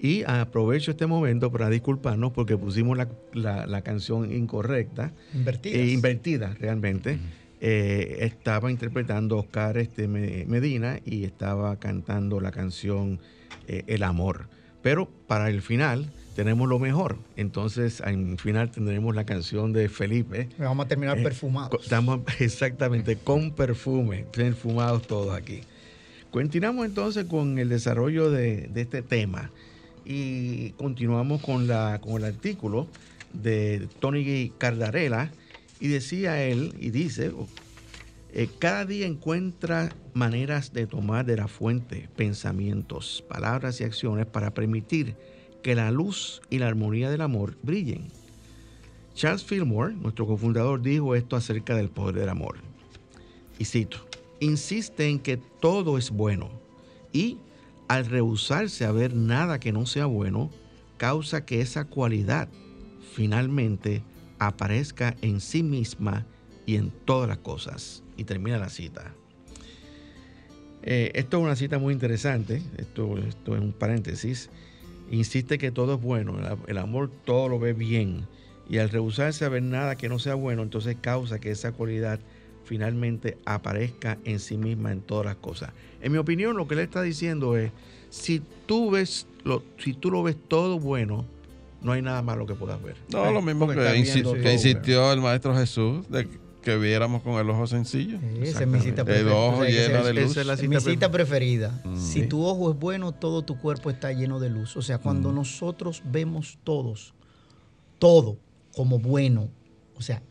[0.00, 2.96] Y aprovecho este momento para disculparnos porque pusimos
[3.32, 5.12] la, canción incorrecta.
[5.34, 5.76] Invertida.
[5.76, 7.18] Eh, invertida, realmente.
[7.60, 13.18] Eh, estaba interpretando Oscar este, Medina y estaba cantando la canción
[13.66, 14.46] eh, El Amor.
[14.82, 17.18] Pero para el final tenemos lo mejor.
[17.36, 20.48] Entonces, al final tendremos la canción de Felipe.
[20.58, 21.82] Vamos a terminar perfumados.
[21.82, 25.62] Estamos exactamente con perfume, perfumados todos aquí.
[26.30, 29.50] Continuamos entonces con el desarrollo de, de este tema
[30.04, 32.86] y continuamos con, la, con el artículo
[33.32, 35.30] de Tony Cardarella
[35.80, 37.32] y decía él, y dice,
[38.32, 44.52] eh, cada día encuentra maneras de tomar de la fuente pensamientos, palabras y acciones para
[44.52, 45.16] permitir
[45.62, 48.08] que la luz y la armonía del amor brillen.
[49.14, 52.56] Charles Fillmore, nuestro cofundador, dijo esto acerca del poder del amor.
[53.58, 53.98] Y cito,
[54.40, 56.50] insiste en que todo es bueno
[57.12, 57.38] y
[57.88, 60.50] al rehusarse a ver nada que no sea bueno,
[60.98, 62.48] causa que esa cualidad
[63.14, 64.02] finalmente
[64.38, 66.26] aparezca en sí misma
[66.66, 68.02] y en todas las cosas.
[68.16, 69.14] Y termina la cita.
[70.82, 74.50] Eh, esto es una cita muy interesante, esto, esto es un paréntesis.
[75.10, 76.36] Insiste que todo es bueno,
[76.66, 78.26] el amor todo lo ve bien.
[78.68, 82.20] Y al rehusarse a ver nada que no sea bueno, entonces causa que esa cualidad
[82.64, 85.72] finalmente aparezca en sí misma en todas las cosas.
[86.02, 87.72] En mi opinión, lo que le está diciendo es,
[88.10, 91.24] si tú ves, lo, si tú lo ves todo bueno,
[91.82, 92.96] no hay nada malo que puedas ver.
[93.12, 93.96] No, lo mismo que,
[94.52, 96.28] insistió el Maestro Jesús, de
[96.62, 98.18] que viéramos con el ojo sencillo.
[98.42, 99.30] Esa es mi cita preferida.
[99.30, 100.36] El ojo lleno de luz.
[100.36, 101.80] Esa es mi cita preferida.
[101.84, 101.96] Mm.
[101.96, 104.76] Si tu ojo es bueno, todo tu cuerpo está lleno de luz.
[104.76, 105.34] O sea, cuando mm.
[105.34, 107.14] nosotros vemos todos,
[107.98, 108.38] todo
[108.74, 109.48] como bueno,
[109.96, 110.22] o sea,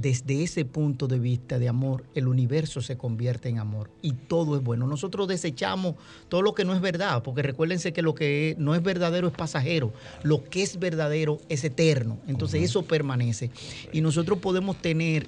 [0.00, 4.56] desde ese punto de vista de amor, el universo se convierte en amor y todo
[4.56, 4.86] es bueno.
[4.86, 5.94] Nosotros desechamos
[6.28, 9.34] todo lo que no es verdad, porque recuérdense que lo que no es verdadero es
[9.34, 9.92] pasajero,
[10.22, 13.50] lo que es verdadero es eterno, entonces eso permanece.
[13.92, 15.26] Y nosotros podemos tener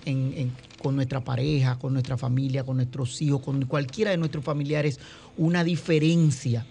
[0.83, 5.01] con nuestra pareja, con nuestra familia, con nuestros hijos, con cualquiera de nuestros familiares
[5.37, 6.67] una diferencia,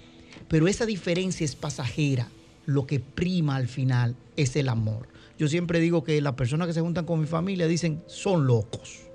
[0.48, 2.30] pero esa diferencia es pasajera,
[2.66, 5.17] lo que prima al final es el amor.
[5.38, 9.08] Yo siempre digo que las personas que se juntan con mi familia dicen son locos.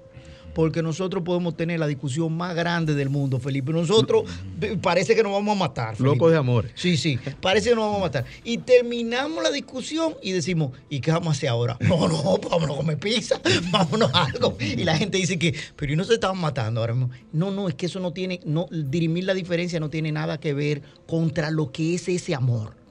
[0.55, 3.73] Porque nosotros podemos tener la discusión más grande del mundo, Felipe.
[3.73, 4.25] Nosotros
[4.83, 5.99] parece que nos vamos a matar.
[5.99, 6.69] Locos de amor.
[6.75, 7.19] Sí, sí.
[7.41, 8.25] Parece que nos vamos a matar.
[8.45, 11.79] Y terminamos la discusión y decimos, ¿y qué vamos a hacer ahora?
[11.93, 14.57] No, no, vámonos a comer pizza, vámonos a algo.
[14.61, 17.11] Y la gente dice que, pero ¿y no se estaban matando ahora mismo?
[17.33, 20.55] No, no, es que eso no tiene, no, dirimir la diferencia no tiene nada que
[20.55, 22.82] ver contra lo que es ese amor.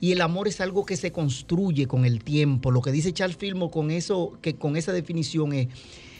[0.00, 2.70] Y el amor es algo que se construye con el tiempo.
[2.70, 5.68] Lo que dice Charles Filmo con eso, que con esa definición es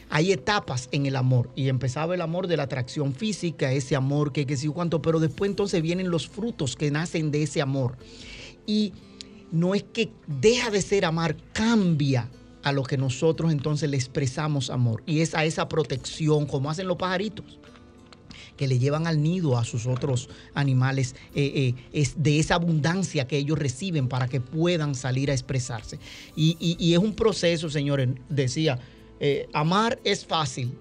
[0.08, 4.32] hay etapas en el amor y empezaba el amor de la atracción física, ese amor
[4.32, 7.96] que que sé cuánto, pero después entonces vienen los frutos que nacen de ese amor.
[8.66, 8.92] Y
[9.50, 12.28] no es que deja de ser amar, cambia
[12.62, 16.88] a lo que nosotros entonces le expresamos amor y es a esa protección como hacen
[16.88, 17.60] los pajaritos
[18.56, 23.26] que le llevan al nido a sus otros animales, eh, eh, es de esa abundancia
[23.26, 25.98] que ellos reciben para que puedan salir a expresarse.
[26.34, 28.78] Y, es un proceso, señores, decía,
[29.20, 30.72] eh, amar es fácil.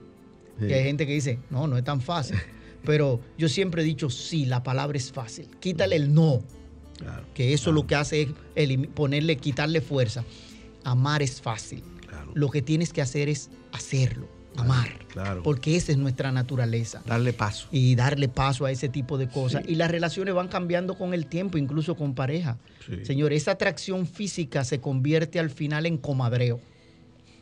[0.59, 2.37] Hay gente que dice, no, no es tan fácil.
[2.85, 5.49] Pero yo siempre he dicho, sí, la palabra es fácil.
[5.59, 6.43] Quítale el no.
[7.33, 10.23] que eso lo que hace es ponerle, quitarle fuerza.
[10.83, 11.83] Amar es fácil.
[12.33, 14.27] Lo que tienes que hacer es hacerlo
[14.57, 14.87] amar.
[15.07, 15.43] Claro.
[15.43, 17.01] Porque esa es nuestra naturaleza.
[17.05, 17.67] Darle paso.
[17.71, 19.63] Y darle paso a ese tipo de cosas.
[19.67, 22.57] Y las relaciones van cambiando con el tiempo, incluso con pareja.
[23.03, 26.59] Señor, esa atracción física se convierte al final en comadreo.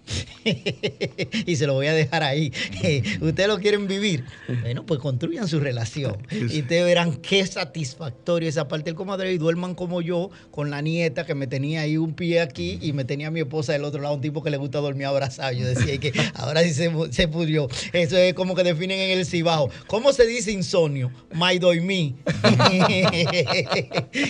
[1.45, 2.51] y se lo voy a dejar ahí.
[3.21, 4.25] ¿Ustedes lo quieren vivir?
[4.61, 6.17] Bueno, pues construyan su relación.
[6.31, 10.81] Y ustedes verán qué satisfactorio esa parte del comadre y duerman como yo con la
[10.81, 14.01] nieta que me tenía ahí un pie aquí y me tenía mi esposa del otro
[14.01, 15.53] lado, un tipo que le gusta dormir abrazado.
[15.53, 17.69] Yo decía que ahora sí se, se pudrió.
[17.93, 19.69] Eso es como que definen en el cibajo.
[19.87, 21.11] ¿Cómo se dice insomnio?
[21.33, 21.73] My doy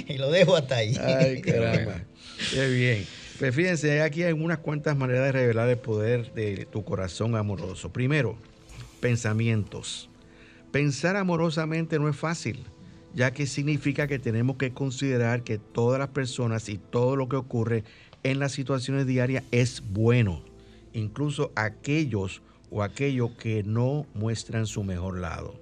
[0.07, 0.95] y lo dejo hasta ahí.
[0.99, 2.01] Ay, caramba.
[2.51, 3.05] Qué bien.
[3.39, 7.91] Pues fíjense, aquí hay unas cuantas maneras de revelar el poder de tu corazón amoroso.
[7.91, 8.37] Primero,
[8.99, 10.09] pensamientos.
[10.71, 12.63] Pensar amorosamente no es fácil,
[13.13, 17.35] ya que significa que tenemos que considerar que todas las personas y todo lo que
[17.35, 17.83] ocurre
[18.21, 20.41] en las situaciones diarias es bueno,
[20.93, 25.59] incluso aquellos o aquellos que no muestran su mejor lado.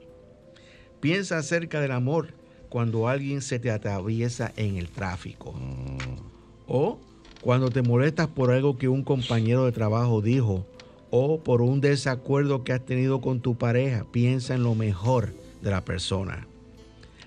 [0.99, 2.33] Piensa acerca del amor
[2.69, 5.55] cuando alguien se te atraviesa en el tráfico.
[6.67, 6.99] O
[7.41, 10.65] cuando te molestas por algo que un compañero de trabajo dijo
[11.09, 15.71] o por un desacuerdo que has tenido con tu pareja, piensa en lo mejor de
[15.71, 16.47] la persona.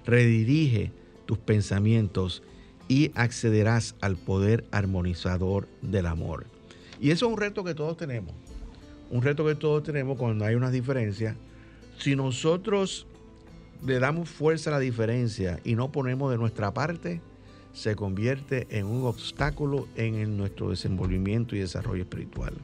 [0.06, 0.92] Redirige
[1.26, 2.42] tus pensamientos
[2.88, 6.46] y accederás al poder armonizador del amor.
[7.00, 8.34] Y eso es un reto que todos tenemos.
[9.10, 11.36] Un reto que todos tenemos cuando hay una diferencia.
[11.98, 13.06] Si nosotros
[13.84, 17.20] le damos fuerza a la diferencia y no ponemos de nuestra parte,
[17.74, 22.54] se convierte en un obstáculo en nuestro desenvolvimiento y desarrollo espiritual.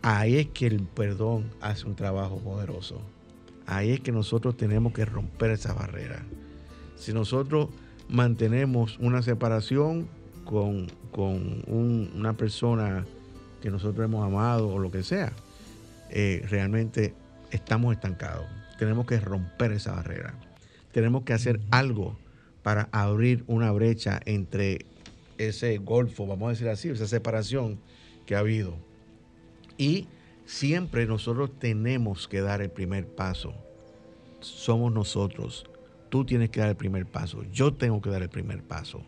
[0.00, 3.02] Ahí es que el perdón hace un trabajo poderoso.
[3.66, 6.24] Ahí es que nosotros tenemos que romper esa barrera.
[6.96, 7.68] Si nosotros
[8.08, 10.06] mantenemos una separación
[10.44, 10.86] con,
[11.66, 13.04] una persona
[13.60, 15.32] que nosotros hemos amado o lo que sea,
[16.10, 17.14] eh, realmente
[17.50, 18.46] estamos estancados.
[18.78, 20.34] Tenemos que romper esa barrera.
[20.92, 22.16] Tenemos que hacer algo
[22.64, 24.86] para abrir una brecha entre
[25.36, 27.78] ese golfo, vamos a decir así, esa separación
[28.24, 28.74] que ha habido.
[29.76, 30.08] Y
[30.46, 33.52] siempre nosotros tenemos que dar el primer paso.
[34.40, 35.66] Somos nosotros.
[36.08, 37.44] Tú tienes que dar el primer paso.
[37.52, 39.02] Yo tengo que dar el primer paso.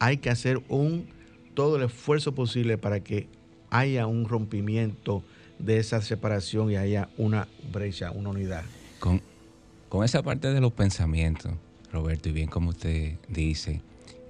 [0.00, 1.06] Hay que hacer un
[1.54, 3.28] todo el esfuerzo posible para que
[3.70, 5.22] haya un rompimiento
[5.60, 8.64] de esa separación y haya una brecha, una unidad.
[8.98, 9.22] Con,
[9.88, 11.52] con esa parte de los pensamientos,
[11.92, 13.82] Roberto, y bien como usted dice,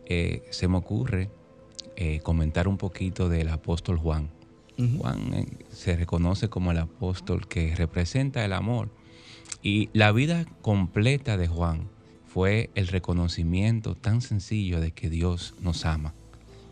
[0.07, 1.31] eh, se me ocurre
[1.97, 4.31] eh, comentar un poquito del apóstol Juan.
[4.99, 8.91] Juan eh, se reconoce como el apóstol que representa el amor.
[9.63, 11.89] Y la vida completa de Juan
[12.27, 16.15] fue el reconocimiento tan sencillo de que Dios nos ama.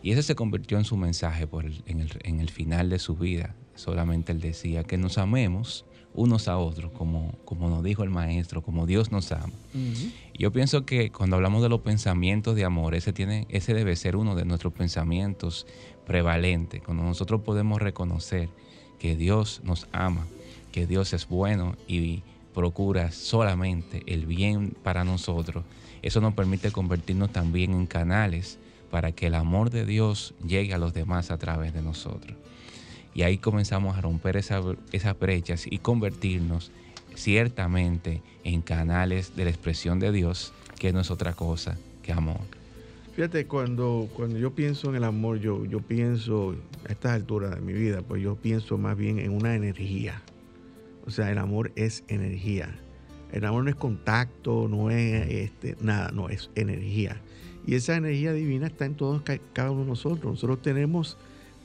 [0.02, 1.46] Y ese se convirtió en su mensaje
[1.86, 3.54] en, el, final de su vida.
[3.74, 5.84] Solamente él decía que nos amemos
[6.14, 9.52] unos a otros, como, como nos dijo el maestro, como Dios nos ama.
[10.36, 14.16] Yo pienso que cuando hablamos de los pensamientos de amor, ese, tiene, ese debe ser
[14.16, 15.66] uno de nuestros pensamientos
[16.06, 18.48] prevalente, cuando nosotros podemos reconocer
[18.98, 20.26] que Dios nos ama,
[20.72, 22.22] que Dios es bueno y
[22.54, 25.64] procura solamente el bien para nosotros,
[26.02, 28.58] eso nos permite convertirnos también en canales
[28.90, 32.36] para que el amor de Dios llegue a los demás a través de nosotros.
[33.14, 36.70] Y ahí comenzamos a romper esas brechas y convertirnos
[37.14, 42.40] ciertamente en canales de la expresión de Dios, que no es otra cosa que amor.
[43.14, 46.54] Fíjate, cuando, cuando yo pienso en el amor, yo, yo pienso,
[46.88, 50.22] a estas alturas de mi vida, pues yo pienso más bien en una energía.
[51.04, 52.78] O sea, el amor es energía.
[53.32, 57.20] El amor no es contacto, no es este, nada, no, es energía.
[57.66, 60.32] Y esa energía divina está en todos, cada uno de nosotros.
[60.32, 61.18] Nosotros tenemos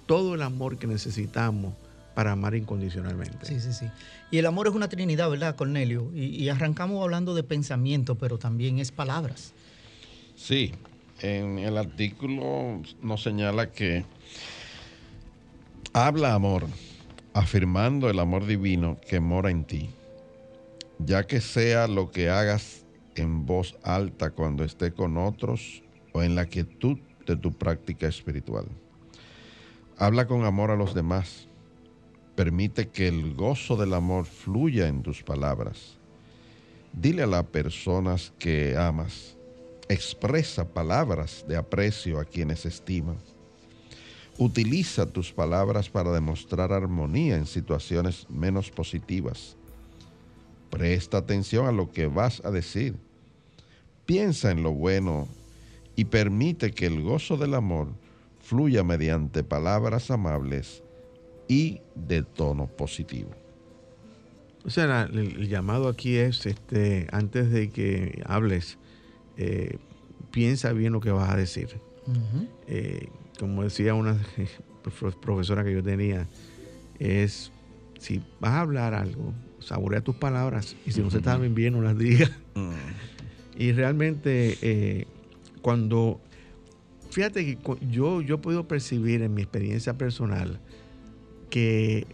[0.05, 1.73] todo el amor que necesitamos
[2.13, 3.45] para amar incondicionalmente.
[3.45, 3.85] Sí, sí, sí.
[4.31, 6.11] Y el amor es una trinidad, ¿verdad, Cornelio?
[6.13, 9.53] Y, y arrancamos hablando de pensamiento, pero también es palabras.
[10.35, 10.71] Sí,
[11.21, 14.05] en el artículo nos señala que
[15.93, 16.67] habla amor,
[17.33, 19.89] afirmando el amor divino que mora en ti,
[20.99, 22.85] ya que sea lo que hagas
[23.15, 25.83] en voz alta cuando esté con otros
[26.13, 28.65] o en la quietud de tu práctica espiritual.
[29.97, 31.47] Habla con amor a los demás.
[32.35, 35.97] Permite que el gozo del amor fluya en tus palabras.
[36.91, 39.35] Dile a las personas que amas
[39.87, 43.17] Expresa palabras de aprecio a quienes estiman.
[44.39, 49.55] Utiliza tus palabras para demostrar armonía en situaciones menos positivas.
[50.71, 52.95] Presta atención a lo que vas a decir.
[54.07, 55.27] Piensa en lo bueno
[55.95, 57.89] y permite que el gozo del amor
[58.45, 60.83] fluya mediante palabras amables
[61.47, 63.31] y de tono positivo.
[64.63, 68.77] O sea, el, llamado aquí es, este, antes de que hables,
[69.37, 69.77] eh,
[70.31, 71.79] piensa bien lo que vas a decir.
[72.67, 74.19] Eh, como decía una
[75.21, 76.27] profesora que yo tenía,
[76.99, 77.51] es
[77.99, 81.81] si vas a hablar algo, saborea tus palabras y si no se saben bien, no
[81.81, 82.31] las digas.
[82.53, 82.71] Mm.
[83.57, 85.07] Y realmente, eh,
[85.61, 86.21] cuando,
[87.09, 90.59] fíjate que yo, yo he podido percibir en mi experiencia personal
[91.49, 92.07] que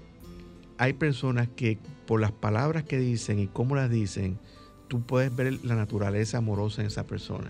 [0.77, 4.37] hay personas que por las palabras que dicen y cómo las dicen,
[4.87, 7.49] tú puedes ver la naturaleza amorosa en esa persona.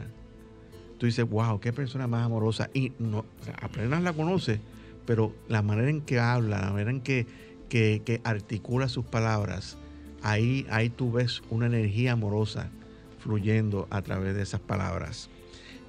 [0.98, 2.70] Tú dices, wow, qué persona más amorosa.
[2.74, 3.26] Y no,
[3.62, 4.60] apenas la conoces,
[5.06, 7.26] pero la manera en que habla, la manera en que
[7.72, 9.78] que, que articula sus palabras,
[10.22, 12.70] ahí, ahí tú ves una energía amorosa
[13.20, 15.30] fluyendo a través de esas palabras.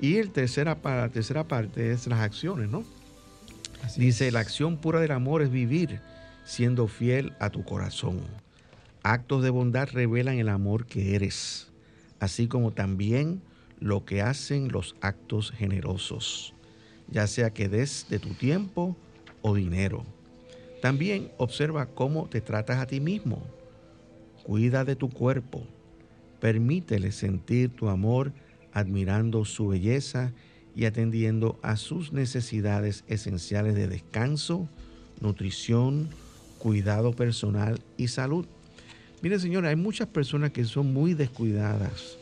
[0.03, 2.82] Y el tercera, la tercera parte es las acciones, ¿no?
[3.96, 6.00] Dice, la acción pura del amor es vivir
[6.44, 8.18] siendo fiel a tu corazón.
[9.05, 11.68] Actos de bondad revelan el amor que eres,
[12.18, 13.42] así como también
[13.78, 16.53] lo que hacen los actos generosos,
[17.07, 18.96] ya sea que des de tu tiempo
[19.40, 20.05] o dinero.
[20.80, 23.40] También observa cómo te tratas a ti mismo.
[24.42, 25.64] Cuida de tu cuerpo.
[26.40, 28.32] Permítele sentir tu amor
[28.73, 30.33] admirando su belleza
[30.75, 34.68] y atendiendo a sus necesidades esenciales de descanso,
[35.20, 36.09] nutrición,
[36.59, 38.47] cuidado personal y salud.
[39.20, 42.16] Mire, señora, hay muchas personas que son muy descuidadas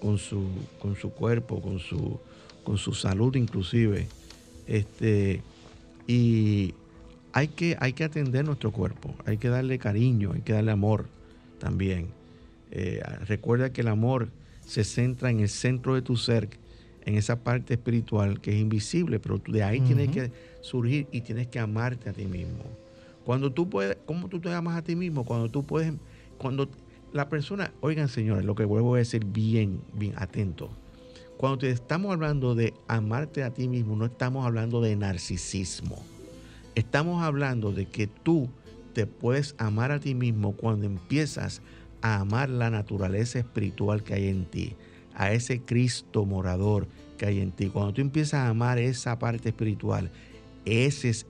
[0.00, 0.48] con su,
[0.80, 2.18] con su cuerpo, con su,
[2.64, 4.08] con su salud inclusive.
[4.66, 5.42] Este,
[6.06, 6.74] y
[7.32, 11.06] hay que, hay que atender nuestro cuerpo, hay que darle cariño, hay que darle amor
[11.58, 12.08] también.
[12.70, 14.28] Eh, recuerda que el amor
[14.66, 16.48] se centra en el centro de tu ser,
[17.04, 21.48] en esa parte espiritual que es invisible, pero de ahí tienes que surgir y tienes
[21.48, 22.64] que amarte a ti mismo.
[23.24, 25.24] Cuando tú puedes, ¿cómo tú te amas a ti mismo?
[25.24, 25.92] Cuando tú puedes,
[26.38, 26.68] cuando
[27.12, 30.70] la persona, oigan señores, lo que vuelvo a decir bien, bien atento.
[31.36, 36.02] Cuando te estamos hablando de amarte a ti mismo, no estamos hablando de narcisismo.
[36.74, 38.48] Estamos hablando de que tú
[38.92, 41.60] te puedes amar a ti mismo cuando empiezas
[42.02, 44.74] a amar la naturaleza espiritual que hay en ti
[45.14, 47.66] a ese Cristo morador que hay en ti.
[47.66, 50.10] Cuando tú empiezas a amar esa parte espiritual,
[50.64, 51.26] ese es,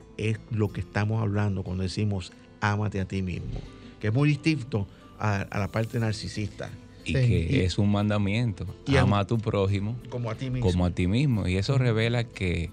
[0.50, 3.60] lo que estamos hablando cuando decimos ámate a ti mismo,
[4.00, 4.86] que es muy distinto
[5.18, 6.70] a, la parte narcisista.
[7.04, 8.64] Y que es un mandamiento.
[8.86, 10.70] Y ama a tu prójimo como a ti mismo.
[10.70, 11.48] Como a ti mismo.
[11.48, 12.70] Y eso revela que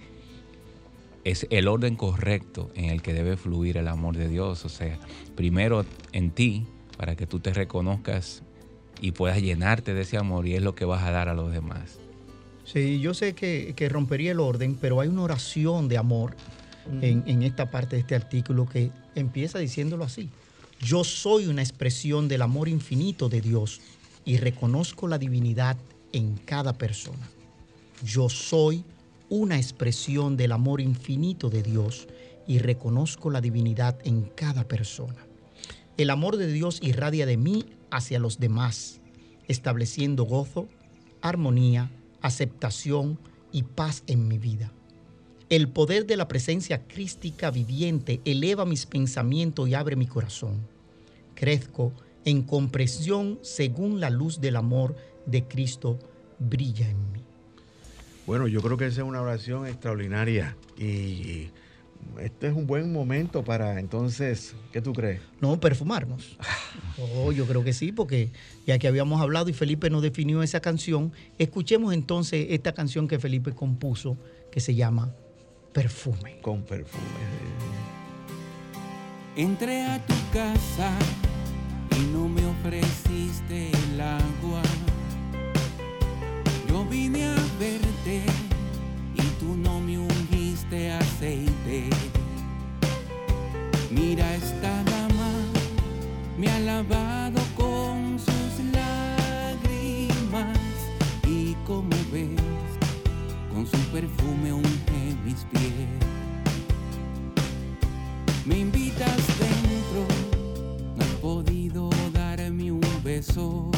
[1.24, 4.66] es el orden correcto en el que debe fluir el amor de Dios.
[4.66, 5.00] O sea,
[5.36, 6.68] primero en ti,
[7.00, 8.44] para que tú te reconozcas
[9.00, 11.50] y puedas llenarte de ese amor y es lo que vas a dar a los
[11.50, 11.98] demás.
[12.66, 16.36] Sí, yo sé que, rompería el orden, pero hay una oración de amor
[17.02, 20.30] en, en, esta parte de este artículo que empieza diciéndolo así.
[20.82, 23.80] Yo soy una expresión del amor infinito de Dios
[24.26, 25.78] y reconozco la divinidad
[26.12, 27.30] en cada persona.
[28.04, 28.84] Yo soy
[29.30, 32.10] una expresión del amor infinito de Dios
[32.46, 35.29] y reconozco la divinidad en cada persona.
[36.00, 39.02] El amor de Dios irradia de mí hacia los demás,
[39.50, 40.70] estableciendo gozo,
[41.22, 41.92] armonía,
[42.22, 43.20] aceptación
[43.52, 44.72] y paz en mi vida.
[45.50, 50.66] El poder de la presencia crística viviente eleva mis pensamientos y abre mi corazón.
[51.36, 51.92] Crezco
[52.24, 54.96] en comprensión según la luz del amor
[55.26, 56.00] de Cristo
[56.40, 57.24] brilla en mí.
[58.26, 61.50] Bueno, yo creo que esa es una oración extraordinaria y
[62.22, 65.22] este es un buen momento para entonces, ¿qué tú crees?
[65.42, 66.38] No, perfumarnos.
[67.16, 68.30] Oh, yo creo que sí, porque
[68.68, 73.20] ya que habíamos hablado y Felipe nos definió esa canción, escuchemos entonces esta canción que
[73.20, 74.18] Felipe compuso
[74.52, 75.14] que se llama
[75.74, 76.40] Perfume.
[76.42, 77.04] Con perfume.
[79.36, 80.92] Entré a tu casa
[81.98, 84.62] y no me ofreciste el agua.
[86.68, 88.24] Yo vine a verte
[89.16, 89.98] y tú no me
[90.60, 91.90] ungiste aceite.
[93.92, 95.32] Mira esta dama,
[96.38, 100.58] me ha lavado con sus lágrimas
[101.28, 102.40] y como ves,
[103.54, 105.90] con su perfume unge mis pies.
[108.46, 110.06] Me invitas dentro,
[110.96, 113.72] no has podido darme un beso.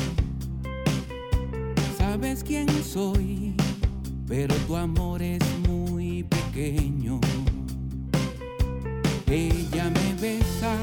[1.98, 3.56] Sabes quién soy,
[4.28, 5.71] pero tu amor es muy
[9.28, 10.76] Ella me besa,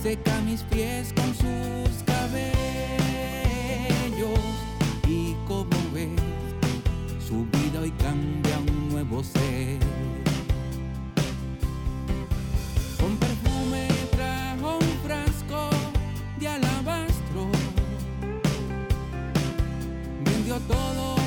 [0.00, 2.52] seca mis pies con sus cabellos.
[5.08, 6.10] Y como ves,
[7.26, 9.78] su vida hoy cambia un nuevo ser.
[13.00, 15.70] Con perfume trajo un frasco
[16.38, 17.48] de alabastro,
[20.24, 21.19] vendió todo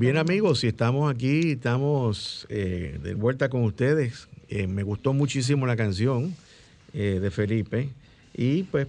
[0.00, 4.30] Bien amigos, si estamos aquí, estamos eh, de vuelta con ustedes.
[4.48, 6.34] Eh, me gustó muchísimo la canción
[6.94, 7.90] eh, de Felipe
[8.32, 8.88] y pues,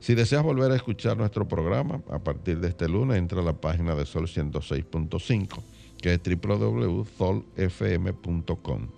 [0.00, 3.54] Si deseas volver a escuchar nuestro programa, a partir de este lunes entra a la
[3.54, 5.60] página de Sol 106.5,
[6.00, 8.88] que es www.solfm.com.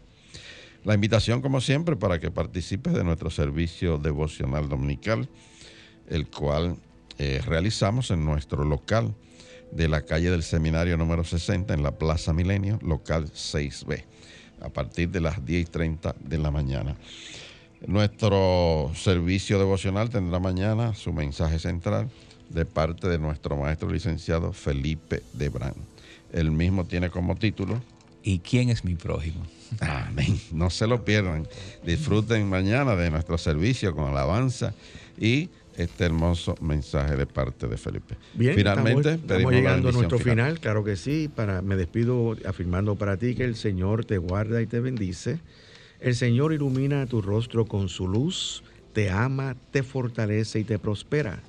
[0.83, 5.27] La invitación, como siempre, para que participes de nuestro servicio devocional dominical,
[6.09, 6.77] el cual
[7.17, 9.15] eh, realizamos en nuestro local
[9.71, 14.03] de la calle del Seminario número 60 en la Plaza Milenio, local 6B,
[14.61, 16.95] a partir de las 10 y 30 de la mañana.
[17.85, 22.09] Nuestro servicio devocional tendrá mañana su mensaje central
[22.49, 25.75] de parte de nuestro maestro licenciado Felipe Debrán.
[26.31, 27.81] El mismo tiene como título
[28.27, 29.45] ¿Y quién es mi prójimo?
[29.79, 30.37] Amén.
[30.51, 31.47] No se lo pierdan.
[31.85, 34.73] Disfruten mañana de nuestro servicio con alabanza
[35.17, 38.15] y este hermoso mensaje de parte de Felipe.
[38.33, 40.59] Bien, Finalmente, estamos, pedimos estamos llegando a nuestro final.
[40.59, 41.29] claro que sí.
[41.33, 45.39] Para, me despido afirmando para ti que el Señor te guarda y te bendice.
[46.01, 51.41] El Señor ilumina tu rostro con su luz, te ama, te fortalece y te prospera.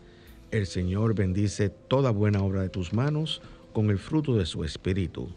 [0.50, 3.42] El Señor bendice toda buena obra de tus manos
[3.74, 5.28] con el fruto de su espíritu.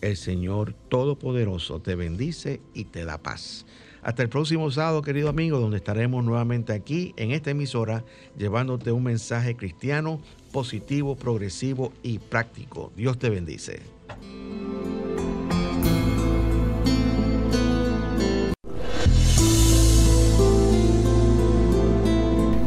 [0.00, 3.66] El Señor Todopoderoso te bendice y te da paz.
[4.02, 8.04] Hasta el próximo sábado, querido amigo, donde estaremos nuevamente aquí en esta emisora
[8.38, 10.20] llevándote un mensaje cristiano
[10.52, 12.92] positivo, progresivo y práctico.
[12.96, 13.80] Dios te bendice.